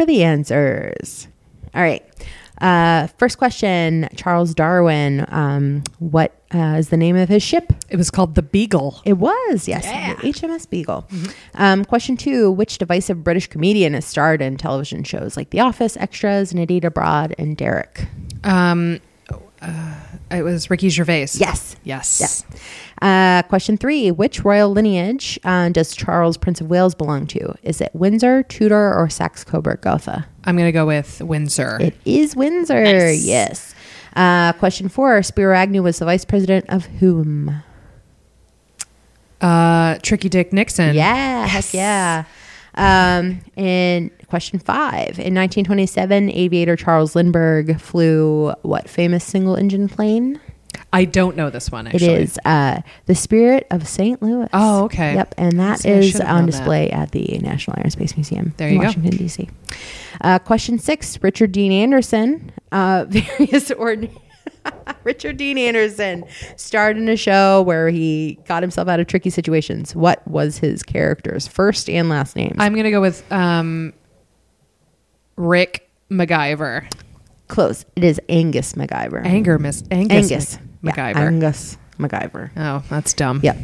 [0.00, 1.28] For the answers.
[1.74, 2.02] All right.
[2.56, 5.26] Uh, first question Charles Darwin.
[5.28, 7.70] Um, what uh, is the name of his ship?
[7.90, 9.02] It was called the Beagle.
[9.04, 10.14] It was, yes, Yeah.
[10.14, 11.06] the HMS Beagle.
[11.52, 15.98] Um, question two Which divisive British comedian has starred in television shows like The Office,
[15.98, 18.06] Extras, An Idiot Abroad, and Derek?
[18.42, 19.00] Um,
[19.60, 19.94] uh,
[20.30, 21.28] it was Ricky Gervais.
[21.34, 21.76] Yes.
[21.84, 22.18] Yes.
[22.20, 22.44] Yes.
[23.00, 27.54] Uh, question three Which royal lineage uh, does Charles, Prince of Wales, belong to?
[27.62, 30.26] Is it Windsor, Tudor, or Saxe Coburg Gotha?
[30.44, 31.78] I'm going to go with Windsor.
[31.80, 32.82] It is Windsor.
[32.82, 33.24] Nice.
[33.24, 33.74] Yes.
[34.16, 37.62] Uh, question four Spiro Agnew was the vice president of whom?
[39.40, 40.94] uh, Tricky Dick Nixon.
[40.94, 42.24] Yeah, heck yeah.
[42.74, 45.18] Um, and question five.
[45.18, 50.40] In 1927, aviator Charles Lindbergh flew what famous single engine plane?
[50.92, 52.14] I don't know this one, It actually.
[52.14, 54.20] is uh, the Spirit of St.
[54.22, 54.48] Louis.
[54.52, 55.14] Oh, okay.
[55.14, 56.50] Yep, and that See, is on known that.
[56.52, 58.86] display at the National Air and Space Museum There in you go.
[58.86, 59.48] Washington, D.C.
[60.20, 64.16] Uh, question six Richard Dean Anderson, uh, various ordinary.
[65.04, 66.24] Richard Dean Anderson
[66.56, 69.94] starred in a show where he got himself out of tricky situations.
[69.96, 72.54] What was his character's first and last name?
[72.58, 73.92] I'm going to go with um,
[75.36, 76.90] Rick MacGyver.
[77.50, 77.84] Close.
[77.96, 79.24] It is Angus MacGyver.
[79.26, 81.16] Anger, Miss Angus, Angus Mac- Yeah, MacGyver.
[81.16, 82.50] Angus MacGyver.
[82.56, 83.40] oh, that's dumb.
[83.42, 83.56] Yep.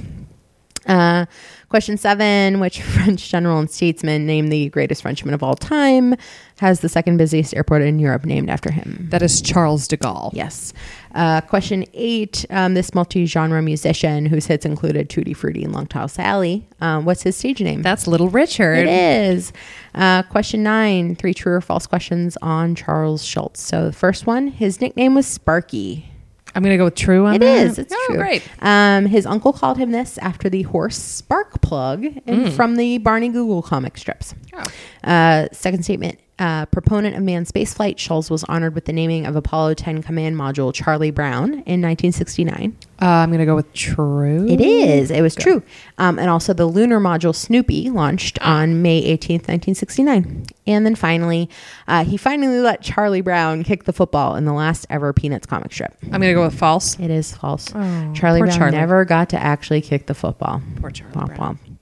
[0.87, 1.27] Uh,
[1.69, 6.15] question seven Which French general and statesman, named the greatest Frenchman of all time,
[6.59, 9.09] has the second busiest airport in Europe named after him?
[9.11, 10.31] That is Charles de Gaulle.
[10.33, 10.73] Yes.
[11.15, 15.87] Uh, question eight um, This multi genre musician whose hits included Tutti Frutti and Long
[15.87, 17.83] Tall Sally, um, what's his stage name?
[17.83, 18.87] That's Little Richard.
[18.87, 19.53] It is.
[19.95, 23.59] Uh, question nine three true or false questions on Charles Schulz.
[23.61, 26.11] So the first one, his nickname was Sparky.
[26.57, 27.67] I'm going to go with true on It that.
[27.67, 27.79] is.
[27.79, 28.17] It's oh, true.
[28.17, 28.43] great.
[28.61, 33.29] Um, his uncle called him this after the horse Spark Plug and from the Barney
[33.29, 34.35] Google comic strips.
[34.55, 34.63] Oh.
[35.09, 36.19] Uh, second statement.
[36.39, 40.37] Uh, proponent of manned spaceflight, Schulz was honored with the naming of Apollo 10 command
[40.37, 42.77] module Charlie Brown in 1969.
[43.01, 44.47] Uh, I'm going to go with true.
[44.47, 45.11] It is.
[45.11, 45.63] It was true.
[45.97, 50.45] Um, and also the lunar module Snoopy launched on May 18th, 1969.
[50.67, 51.49] And then finally,
[51.89, 55.73] uh, he finally let Charlie Brown kick the football in the last ever Peanuts comic
[55.73, 55.97] strip.
[56.03, 56.99] I'm going to go with false.
[57.01, 57.69] It is false.
[57.75, 58.77] Oh, Charlie Brown Charlie.
[58.77, 60.61] never got to actually kick the football.
[60.81, 61.59] Poor Charlie Womp Brown.
[61.65, 61.76] womp.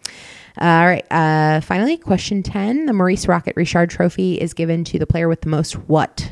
[0.59, 1.05] All right.
[1.11, 2.87] Uh, finally, question 10.
[2.87, 6.31] The Maurice Rocket Richard Trophy is given to the player with the most what?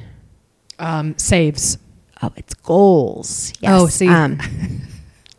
[0.79, 1.79] Um, saves.
[2.23, 3.53] Oh, it's goals.
[3.61, 3.73] Yes.
[3.73, 4.09] Oh, see.
[4.09, 4.39] Um,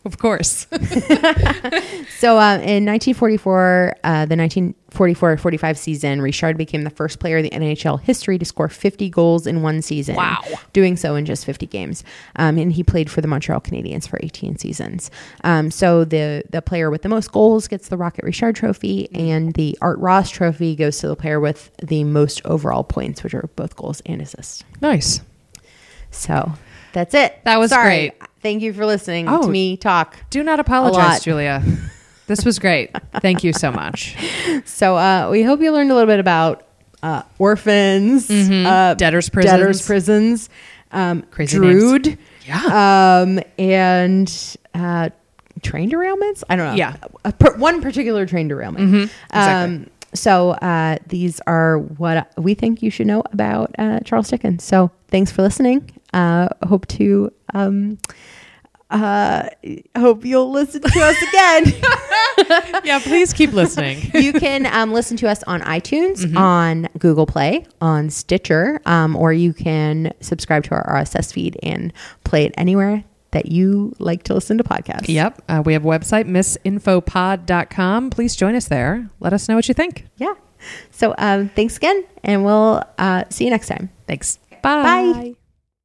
[0.06, 0.68] Of course.
[2.20, 7.50] so uh, in 1944, uh, the 1944-45 season, Richard became the first player in the
[7.52, 10.16] NHL history to score 50 goals in one season.
[10.16, 10.42] Wow.
[10.74, 12.04] Doing so in just 50 games.
[12.36, 15.10] Um, and he played for the Montreal Canadiens for 18 seasons.
[15.46, 19.54] Um, so the, the player with the most goals gets the Rocket Richard Trophy, and
[19.54, 23.50] the Art Ross Trophy goes to the player with the most overall points, which are
[23.56, 24.64] both goals and assists.
[24.82, 25.22] nice.
[26.12, 26.52] So
[26.92, 27.40] that's it.
[27.44, 28.10] That was Sorry.
[28.10, 28.22] great.
[28.44, 29.42] Thank you for listening Oh.
[29.44, 30.18] to me talk.
[30.30, 31.64] Do not apologize, Julia.
[32.28, 32.92] This was great.
[33.22, 34.16] Thank you so much.
[34.66, 36.68] So uh, we hope you learned a little bit about
[37.02, 39.52] uh, orphans, uh, Debtors' prisons.
[39.52, 40.50] debtors' prisons,
[40.92, 43.22] um, Crazy Drood, Yeah.
[43.24, 44.32] um, and
[44.76, 45.10] uh,
[45.64, 46.44] train derailments.
[46.50, 46.76] I don't know.
[46.76, 46.96] Yeah.
[47.26, 48.90] A per- one particular train derailment.
[48.92, 49.76] Mhm, exactly.
[49.86, 54.64] Um, so uh, these are what we think you should know about uh, Charles Dickens.
[54.64, 55.90] So thanks for listening.
[56.14, 57.32] Uh, hope to.
[57.54, 57.98] Um,
[58.90, 59.50] uh,
[59.98, 62.82] hope you'll listen to us again.
[62.86, 64.00] yeah, please keep listening.
[64.14, 66.38] you can um, listen to us on iTunes, Mm-hmm.
[66.38, 71.92] on Google Play, on Stitcher, um, or you can subscribe to our RSS feed and
[72.24, 75.08] play it anywhere that you like to listen to podcasts.
[75.10, 75.42] Yep.
[75.50, 78.10] Uh, we have a website, missinfopod.com.
[78.12, 79.10] Please join us there.
[79.20, 80.06] Let us know what you think.
[80.18, 80.36] Yeah.
[80.92, 83.90] So um, thanks again, and we'll uh, see you next time.
[84.08, 84.38] Thanks.
[84.62, 85.34] Bye.